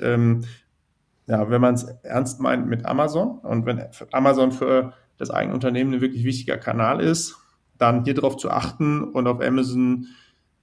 ja, 1.27 1.49
wenn 1.49 1.61
man 1.61 1.75
es 1.75 1.83
ernst 2.03 2.39
meint 2.39 2.67
mit 2.67 2.85
Amazon 2.85 3.39
und 3.39 3.65
wenn 3.65 3.83
Amazon 4.11 4.51
für 4.51 4.93
das 5.17 5.31
eigene 5.31 5.53
Unternehmen 5.53 5.93
ein 5.93 6.01
wirklich 6.01 6.23
wichtiger 6.23 6.57
Kanal 6.57 7.01
ist, 7.01 7.37
dann 7.77 8.03
hier 8.03 8.13
darauf 8.13 8.37
zu 8.37 8.49
achten 8.49 9.03
und 9.03 9.27
auf 9.27 9.41
Amazon 9.41 10.07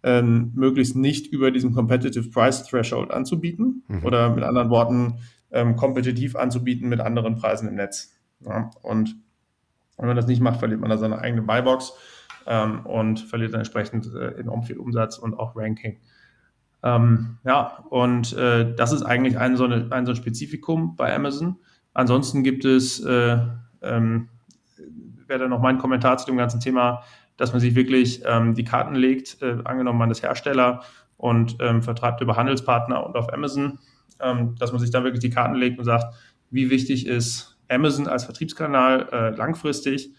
ähm, 0.03 0.53
möglichst 0.55 0.97
nicht 0.97 1.33
über 1.33 1.51
diesen 1.51 1.73
Competitive 1.73 2.31
Price 2.31 2.65
Threshold 2.65 3.11
anzubieten 3.11 3.85
mhm. 3.89 4.05
oder 4.05 4.31
mit 4.35 4.45
anderen 4.45 4.71
Worten 4.71 5.19
ähm, 5.51 5.77
kompetitiv 5.77 6.37
anzubieten 6.37 6.89
mit 6.89 7.01
anderen 7.01 7.37
Preisen 7.37 7.69
im 7.69 7.75
Netz. 7.75 8.19
Ja, 8.41 8.71
und 8.83 9.17
wenn 9.99 10.07
man 10.07 10.17
das 10.17 10.27
nicht 10.27 10.41
macht, 10.41 10.59
verliert 10.59 10.81
man 10.81 10.91
da 10.91 10.99
seine 10.99 11.19
eigene 11.19 11.43
Buybox 11.43 11.93
ähm, 12.47 12.85
und 12.87 13.21
verliert 13.21 13.53
dann 13.53 13.61
entsprechend 13.61 14.13
äh, 14.15 14.39
enorm 14.41 14.63
viel 14.63 14.79
Umsatz 14.79 15.19
und 15.19 15.39
auch 15.39 15.55
Ranking. 15.55 15.99
Ähm, 16.83 17.39
ja, 17.45 17.79
und 17.91 18.33
äh, 18.33 18.75
das 18.75 18.93
ist 18.93 19.03
eigentlich 19.03 19.39
ein 19.39 19.57
so, 19.57 19.65
eine, 19.65 19.87
ein 19.91 20.07
so 20.07 20.13
ein 20.13 20.17
Spezifikum 20.17 20.97
bei 20.97 21.15
Amazon. 21.15 21.57
Ansonsten 21.95 22.43
gibt 22.43 22.65
es, 22.65 23.01
äh, 23.01 23.39
ähm, 23.83 24.29
wäre 25.27 25.41
da 25.41 25.49
noch 25.49 25.61
mein 25.61 25.79
Kommentar 25.79 26.19
zu 26.19 26.27
dem 26.27 26.37
ganzen 26.37 26.61
Thema, 26.61 27.03
dass 27.37 27.53
man 27.53 27.61
sich 27.61 27.75
wirklich 27.75 28.23
ähm, 28.27 28.55
die 28.55 28.65
Karten 28.65 28.95
legt, 28.95 29.41
äh, 29.43 29.59
angenommen 29.65 29.99
man 29.99 30.11
ist 30.11 30.23
Hersteller 30.23 30.83
und 31.17 31.57
ähm, 31.61 31.83
vertreibt 31.83 32.21
über 32.21 32.37
Handelspartner 32.37 33.07
und 33.07 33.17
auf 33.17 33.33
Amazon, 33.33 33.79
ähm, 34.21 34.57
dass 34.59 34.73
man 34.73 34.81
sich 34.81 34.91
dann 34.91 35.05
wirklich 35.05 35.21
die 35.21 35.31
Karten 35.31 35.55
legt 35.55 35.79
und 35.79 35.85
sagt, 35.85 36.15
wie 36.51 36.69
wichtig 36.69 37.07
ist 37.07 37.59
Amazon 37.69 38.09
als 38.09 38.25
Vertriebskanal 38.25 39.09
äh, 39.13 39.31
langfristig? 39.31 40.13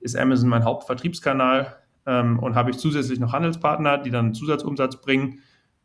Ist 0.00 0.16
Amazon 0.16 0.48
mein 0.48 0.64
Hauptvertriebskanal 0.64 1.76
ähm, 2.06 2.38
und 2.38 2.54
habe 2.54 2.70
ich 2.70 2.78
zusätzlich 2.78 3.20
noch 3.20 3.32
Handelspartner, 3.32 3.98
die 3.98 4.10
dann 4.10 4.34
Zusatzumsatz 4.34 5.00
bringen? 5.00 5.40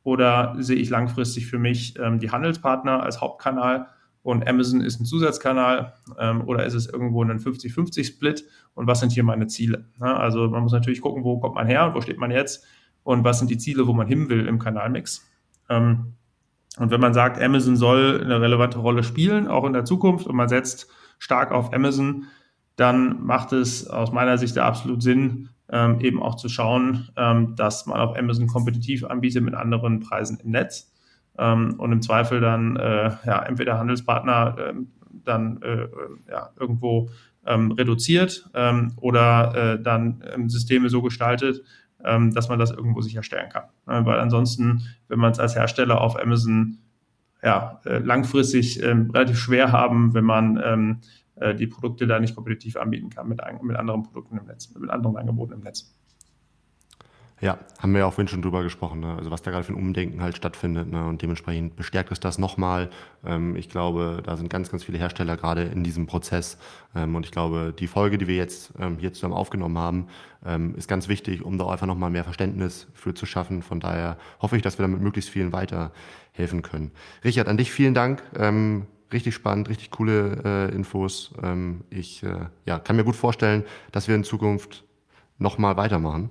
Oder 0.05 0.55
sehe 0.59 0.75
ich 0.77 0.89
langfristig 0.89 1.47
für 1.47 1.57
mich 1.57 1.97
ähm, 1.99 2.19
die 2.19 2.29
Handelspartner 2.29 3.01
als 3.01 3.21
Hauptkanal 3.21 3.87
und 4.21 4.47
Amazon 4.47 4.81
ist 4.81 4.99
ein 4.99 5.05
Zusatzkanal 5.05 5.93
ähm, 6.19 6.47
oder 6.47 6.63
ist 6.63 6.75
es 6.75 6.87
irgendwo 6.87 7.23
ein 7.23 7.39
50-50-Split 7.39 8.45
und 8.75 8.85
was 8.85 8.99
sind 8.99 9.11
hier 9.11 9.23
meine 9.23 9.47
Ziele? 9.47 9.89
Ja, 9.99 10.15
also 10.17 10.47
man 10.47 10.61
muss 10.61 10.73
natürlich 10.73 11.01
gucken, 11.01 11.23
wo 11.23 11.39
kommt 11.39 11.55
man 11.55 11.65
her 11.65 11.87
und 11.87 11.95
wo 11.95 12.01
steht 12.01 12.19
man 12.19 12.29
jetzt 12.29 12.65
und 13.03 13.23
was 13.23 13.39
sind 13.39 13.49
die 13.49 13.57
Ziele, 13.57 13.87
wo 13.87 13.93
man 13.93 14.07
hin 14.07 14.29
will 14.29 14.47
im 14.47 14.59
Kanalmix. 14.59 15.27
Ähm, 15.69 16.13
und 16.77 16.91
wenn 16.91 17.01
man 17.01 17.15
sagt, 17.15 17.41
Amazon 17.41 17.75
soll 17.75 18.21
eine 18.23 18.39
relevante 18.39 18.77
Rolle 18.77 19.03
spielen, 19.03 19.47
auch 19.47 19.65
in 19.65 19.73
der 19.73 19.85
Zukunft, 19.85 20.27
und 20.27 20.35
man 20.35 20.49
setzt 20.49 20.87
stark 21.17 21.51
auf 21.51 21.73
Amazon, 21.73 22.25
dann 22.75 23.23
macht 23.23 23.53
es 23.53 23.87
aus 23.87 24.11
meiner 24.11 24.37
Sicht 24.37 24.57
absolut 24.59 25.01
Sinn, 25.01 25.49
ähm, 25.69 25.99
eben 26.01 26.21
auch 26.21 26.35
zu 26.35 26.49
schauen, 26.49 27.09
ähm, 27.17 27.55
dass 27.55 27.85
man 27.85 27.99
auf 27.99 28.17
Amazon 28.17 28.47
kompetitiv 28.47 29.03
anbietet 29.03 29.43
mit 29.43 29.55
anderen 29.55 29.99
Preisen 29.99 30.39
im 30.43 30.51
Netz 30.51 30.91
ähm, 31.37 31.75
und 31.77 31.91
im 31.91 32.01
Zweifel 32.01 32.39
dann 32.39 32.75
äh, 32.75 33.11
ja, 33.25 33.43
entweder 33.43 33.77
Handelspartner 33.77 34.55
ähm, 34.59 34.91
dann 35.23 35.61
äh, 35.61 35.87
ja, 36.29 36.49
irgendwo 36.59 37.09
ähm, 37.45 37.71
reduziert 37.71 38.49
ähm, 38.53 38.93
oder 38.97 39.73
äh, 39.73 39.81
dann 39.81 40.23
Systeme 40.47 40.89
so 40.89 41.01
gestaltet, 41.01 41.63
dass 41.97 42.49
man 42.49 42.59
das 42.59 42.69
irgendwo 42.69 43.01
sicherstellen 43.01 43.49
kann. 43.49 43.63
weil 43.85 44.19
ansonsten, 44.19 44.83
wenn 45.07 45.17
man 45.17 45.31
es 45.31 45.39
als 45.39 45.55
Hersteller 45.55 46.01
auf 46.01 46.21
Amazon 46.21 46.77
ja, 47.41 47.79
äh, 47.85 47.97
langfristig 47.97 48.83
relativ 48.83 49.39
schwer 49.39 49.71
haben, 49.71 50.13
wenn 50.13 50.25
man 50.25 51.01
äh, 51.35 51.55
die 51.55 51.67
Produkte 51.67 52.07
da 52.07 52.19
nicht 52.19 52.35
kompetitiv 52.35 52.77
anbieten 52.77 53.09
kann 53.09 53.27
mit, 53.27 53.41
mit 53.61 53.77
anderen 53.77 54.03
Produkten 54.03 54.37
im 54.37 54.45
Netz, 54.45 54.73
mit 54.73 54.89
anderen 54.89 55.17
Angeboten 55.17 55.53
im 55.53 55.61
Netz. 55.61 55.95
Ja, 57.41 57.59
haben 57.79 57.91
wir 57.91 57.99
ja 57.99 58.05
auch 58.05 58.13
schon 58.13 58.41
drüber 58.41 58.63
gesprochen, 58.63 59.01
ne? 59.01 59.13
also 59.17 59.29
was 59.29 59.41
da 59.41 59.51
gerade 59.51 59.65
für 59.65 59.73
ein 59.73 59.77
Umdenken 59.77 60.21
halt 60.21 60.37
stattfindet 60.37 60.89
ne? 60.89 61.05
und 61.05 61.21
dementsprechend 61.21 61.75
bestärkt 61.75 62.09
es 62.13 62.21
das 62.21 62.37
nochmal. 62.37 62.89
Ähm, 63.25 63.57
ich 63.57 63.67
glaube, 63.67 64.21
da 64.23 64.37
sind 64.37 64.49
ganz, 64.49 64.71
ganz 64.71 64.85
viele 64.85 64.97
Hersteller 64.97 65.35
gerade 65.35 65.63
in 65.63 65.83
diesem 65.83 66.07
Prozess 66.07 66.57
ähm, 66.95 67.13
und 67.13 67.25
ich 67.25 67.33
glaube, 67.33 67.73
die 67.77 67.87
Folge, 67.87 68.17
die 68.17 68.27
wir 68.29 68.37
jetzt 68.37 68.71
ähm, 68.79 68.97
hier 68.99 69.11
zusammen 69.11 69.33
aufgenommen 69.33 69.77
haben, 69.77 70.07
ähm, 70.45 70.75
ist 70.75 70.87
ganz 70.87 71.09
wichtig, 71.09 71.43
um 71.43 71.57
da 71.57 71.67
einfach 71.67 71.87
nochmal 71.87 72.09
mehr 72.09 72.23
Verständnis 72.23 72.87
für 72.93 73.13
zu 73.13 73.25
schaffen. 73.25 73.61
Von 73.61 73.81
daher 73.81 74.17
hoffe 74.41 74.55
ich, 74.55 74.61
dass 74.61 74.79
wir 74.79 74.83
damit 74.83 75.01
möglichst 75.01 75.29
vielen 75.29 75.51
weiterhelfen 75.51 76.61
können. 76.61 76.91
Richard, 77.25 77.49
an 77.49 77.57
dich 77.57 77.69
vielen 77.69 77.93
Dank 77.93 78.23
ähm, 78.37 78.87
richtig 79.11 79.33
spannend, 79.33 79.69
richtig 79.69 79.91
coole 79.91 80.41
äh, 80.43 80.75
Infos. 80.75 81.33
Ähm, 81.43 81.81
ich 81.89 82.23
äh, 82.23 82.47
ja, 82.65 82.79
kann 82.79 82.95
mir 82.95 83.03
gut 83.03 83.15
vorstellen, 83.15 83.63
dass 83.91 84.07
wir 84.07 84.15
in 84.15 84.23
Zukunft 84.23 84.83
nochmal 85.37 85.77
weitermachen. 85.77 86.29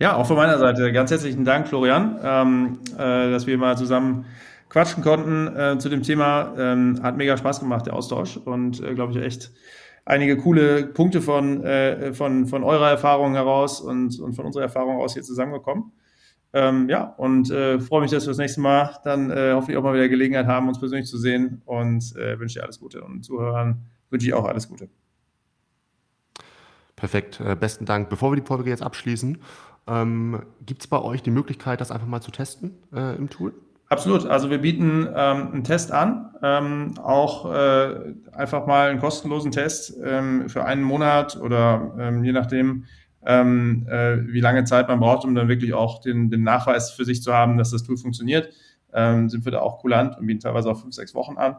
Ja, 0.00 0.16
auch 0.16 0.26
von 0.26 0.36
meiner 0.36 0.58
Seite 0.58 0.92
ganz 0.92 1.10
herzlichen 1.10 1.44
Dank, 1.44 1.68
Florian, 1.68 2.18
ähm, 2.22 2.78
äh, 2.94 3.30
dass 3.30 3.46
wir 3.46 3.56
mal 3.56 3.76
zusammen 3.76 4.26
quatschen 4.68 5.02
konnten 5.02 5.46
äh, 5.56 5.78
zu 5.78 5.88
dem 5.88 6.02
Thema. 6.02 6.54
Ähm, 6.58 7.00
hat 7.02 7.16
mega 7.16 7.36
Spaß 7.36 7.60
gemacht, 7.60 7.86
der 7.86 7.94
Austausch 7.94 8.36
und 8.36 8.82
äh, 8.82 8.94
glaube 8.94 9.12
ich 9.12 9.24
echt 9.24 9.52
einige 10.04 10.36
coole 10.36 10.86
Punkte 10.86 11.20
von, 11.22 11.62
äh, 11.62 12.12
von, 12.14 12.46
von 12.46 12.64
eurer 12.64 12.90
Erfahrung 12.90 13.34
heraus 13.34 13.80
und, 13.80 14.18
und 14.18 14.34
von 14.34 14.46
unserer 14.46 14.64
Erfahrung 14.64 14.96
aus 14.96 15.14
hier 15.14 15.22
zusammengekommen. 15.22 15.92
Ähm, 16.54 16.88
ja, 16.88 17.04
und 17.04 17.50
äh, 17.50 17.80
freue 17.80 18.02
mich, 18.02 18.10
dass 18.10 18.24
wir 18.24 18.30
das 18.30 18.38
nächste 18.38 18.60
Mal 18.60 18.98
dann 19.04 19.30
äh, 19.30 19.52
hoffentlich 19.54 19.78
auch 19.78 19.82
mal 19.82 19.94
wieder 19.94 20.08
Gelegenheit 20.08 20.46
haben, 20.46 20.68
uns 20.68 20.78
persönlich 20.78 21.08
zu 21.08 21.16
sehen 21.16 21.62
und 21.64 22.14
äh, 22.16 22.38
wünsche 22.38 22.58
dir 22.58 22.64
alles 22.64 22.78
Gute. 22.78 23.02
Und 23.02 23.24
Zuhörern 23.24 23.86
wünsche 24.10 24.26
ich 24.26 24.34
auch 24.34 24.44
alles 24.44 24.68
Gute. 24.68 24.88
Perfekt, 26.94 27.40
äh, 27.40 27.56
besten 27.56 27.86
Dank. 27.86 28.10
Bevor 28.10 28.32
wir 28.32 28.36
die 28.36 28.46
Folge 28.46 28.68
jetzt 28.68 28.82
abschließen, 28.82 29.38
ähm, 29.88 30.42
gibt 30.64 30.82
es 30.82 30.86
bei 30.86 31.00
euch 31.00 31.22
die 31.22 31.30
Möglichkeit, 31.30 31.80
das 31.80 31.90
einfach 31.90 32.06
mal 32.06 32.20
zu 32.20 32.30
testen 32.30 32.74
äh, 32.94 33.16
im 33.16 33.30
Tool? 33.30 33.54
Absolut. 33.88 34.24
Also 34.26 34.48
wir 34.48 34.58
bieten 34.58 35.06
ähm, 35.14 35.52
einen 35.52 35.64
Test 35.64 35.92
an, 35.92 36.30
ähm, 36.42 36.94
auch 37.02 37.52
äh, 37.52 38.14
einfach 38.32 38.66
mal 38.66 38.88
einen 38.88 39.00
kostenlosen 39.00 39.52
Test 39.52 39.94
ähm, 40.02 40.48
für 40.48 40.64
einen 40.64 40.82
Monat 40.82 41.36
oder 41.36 41.94
ähm, 41.98 42.24
je 42.24 42.32
nachdem, 42.32 42.84
ähm, 43.24 43.86
äh, 43.88 44.26
wie 44.26 44.40
lange 44.40 44.64
Zeit 44.64 44.88
man 44.88 45.00
braucht, 45.00 45.24
um 45.24 45.34
dann 45.34 45.48
wirklich 45.48 45.74
auch 45.74 46.00
den, 46.00 46.30
den 46.30 46.42
Nachweis 46.42 46.90
für 46.90 47.04
sich 47.04 47.22
zu 47.22 47.32
haben, 47.32 47.56
dass 47.56 47.70
das 47.70 47.82
Tool 47.82 47.96
funktioniert, 47.96 48.50
ähm, 48.92 49.28
sind 49.28 49.44
wir 49.44 49.52
da 49.52 49.60
auch 49.60 49.78
kulant 49.78 50.18
und 50.18 50.26
bieten 50.26 50.40
teilweise 50.40 50.70
auch 50.70 50.80
fünf, 50.80 50.94
sechs 50.94 51.14
Wochen 51.14 51.36
an. 51.36 51.56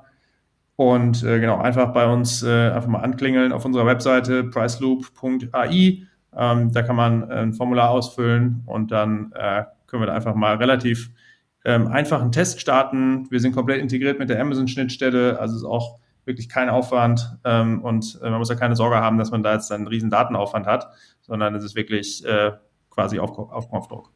Und 0.76 1.24
äh, 1.24 1.40
genau, 1.40 1.60
einfach 1.60 1.94
bei 1.94 2.08
uns 2.08 2.44
äh, 2.44 2.70
einfach 2.72 2.90
mal 2.90 3.02
anklingeln 3.02 3.52
auf 3.52 3.64
unserer 3.64 3.86
Webseite 3.86 4.44
priceloop.ai. 4.44 6.04
Ähm, 6.36 6.72
da 6.72 6.82
kann 6.82 6.96
man 6.96 7.30
äh, 7.30 7.36
ein 7.36 7.54
Formular 7.54 7.92
ausfüllen 7.92 8.64
und 8.66 8.92
dann 8.92 9.32
äh, 9.36 9.64
können 9.86 10.02
wir 10.02 10.08
da 10.08 10.14
einfach 10.14 10.34
mal 10.34 10.56
relativ 10.56 11.12
ähm, 11.64 11.88
einfachen 11.88 12.32
Test 12.32 12.60
starten. 12.60 13.28
Wir 13.30 13.40
sind 13.40 13.54
komplett 13.54 13.82
integriert 13.82 14.18
mit 14.18 14.30
der 14.30 14.42
Amazon-Schnittstelle, 14.42 15.40
also 15.40 15.56
ist 15.56 15.64
auch 15.64 16.00
wirklich 16.26 16.50
kein 16.50 16.70
Aufwand 16.70 17.38
ähm, 17.44 17.82
und 17.82 18.20
äh, 18.22 18.30
man 18.30 18.40
muss 18.40 18.50
ja 18.50 18.56
keine 18.56 18.76
Sorge 18.76 18.98
haben, 18.98 19.18
dass 19.18 19.32
man 19.32 19.44
da 19.44 19.54
jetzt 19.54 19.72
einen 19.72 19.88
riesen 19.88 20.10
Datenaufwand 20.10 20.66
hat, 20.66 20.90
sondern 21.22 21.56
es 21.56 21.64
ist 21.64 21.76
wirklich 21.76 22.26
äh, 22.26 22.52
quasi 22.90 23.20
auf, 23.20 23.38
auf 23.38 23.70
Knopfdruck. 23.70 24.12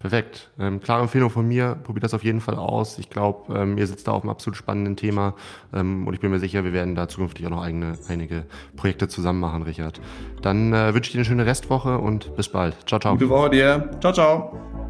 Perfekt. 0.00 0.48
Ähm, 0.58 0.80
klare 0.80 1.02
Empfehlung 1.02 1.28
von 1.28 1.46
mir. 1.46 1.76
Probiert 1.84 2.04
das 2.04 2.14
auf 2.14 2.24
jeden 2.24 2.40
Fall 2.40 2.54
aus. 2.54 2.98
Ich 2.98 3.10
glaube, 3.10 3.54
ähm, 3.54 3.76
ihr 3.76 3.86
sitzt 3.86 4.08
da 4.08 4.12
auf 4.12 4.22
einem 4.22 4.30
absolut 4.30 4.56
spannenden 4.56 4.96
Thema 4.96 5.34
ähm, 5.74 6.06
und 6.06 6.14
ich 6.14 6.20
bin 6.20 6.30
mir 6.30 6.38
sicher, 6.38 6.64
wir 6.64 6.72
werden 6.72 6.94
da 6.94 7.06
zukünftig 7.06 7.46
auch 7.46 7.50
noch 7.50 7.62
eigene, 7.62 7.98
einige 8.08 8.46
Projekte 8.76 9.08
zusammen 9.08 9.40
machen, 9.40 9.62
Richard. 9.62 10.00
Dann 10.40 10.72
äh, 10.72 10.94
wünsche 10.94 11.08
ich 11.08 11.12
dir 11.12 11.18
eine 11.18 11.26
schöne 11.26 11.44
Restwoche 11.44 11.98
und 11.98 12.34
bis 12.34 12.48
bald. 12.48 12.76
Ciao, 12.88 12.98
ciao. 12.98 13.12
Gute 13.12 13.28
Woche 13.28 13.50
dir. 13.50 13.90
Ciao, 14.00 14.14
ciao. 14.14 14.89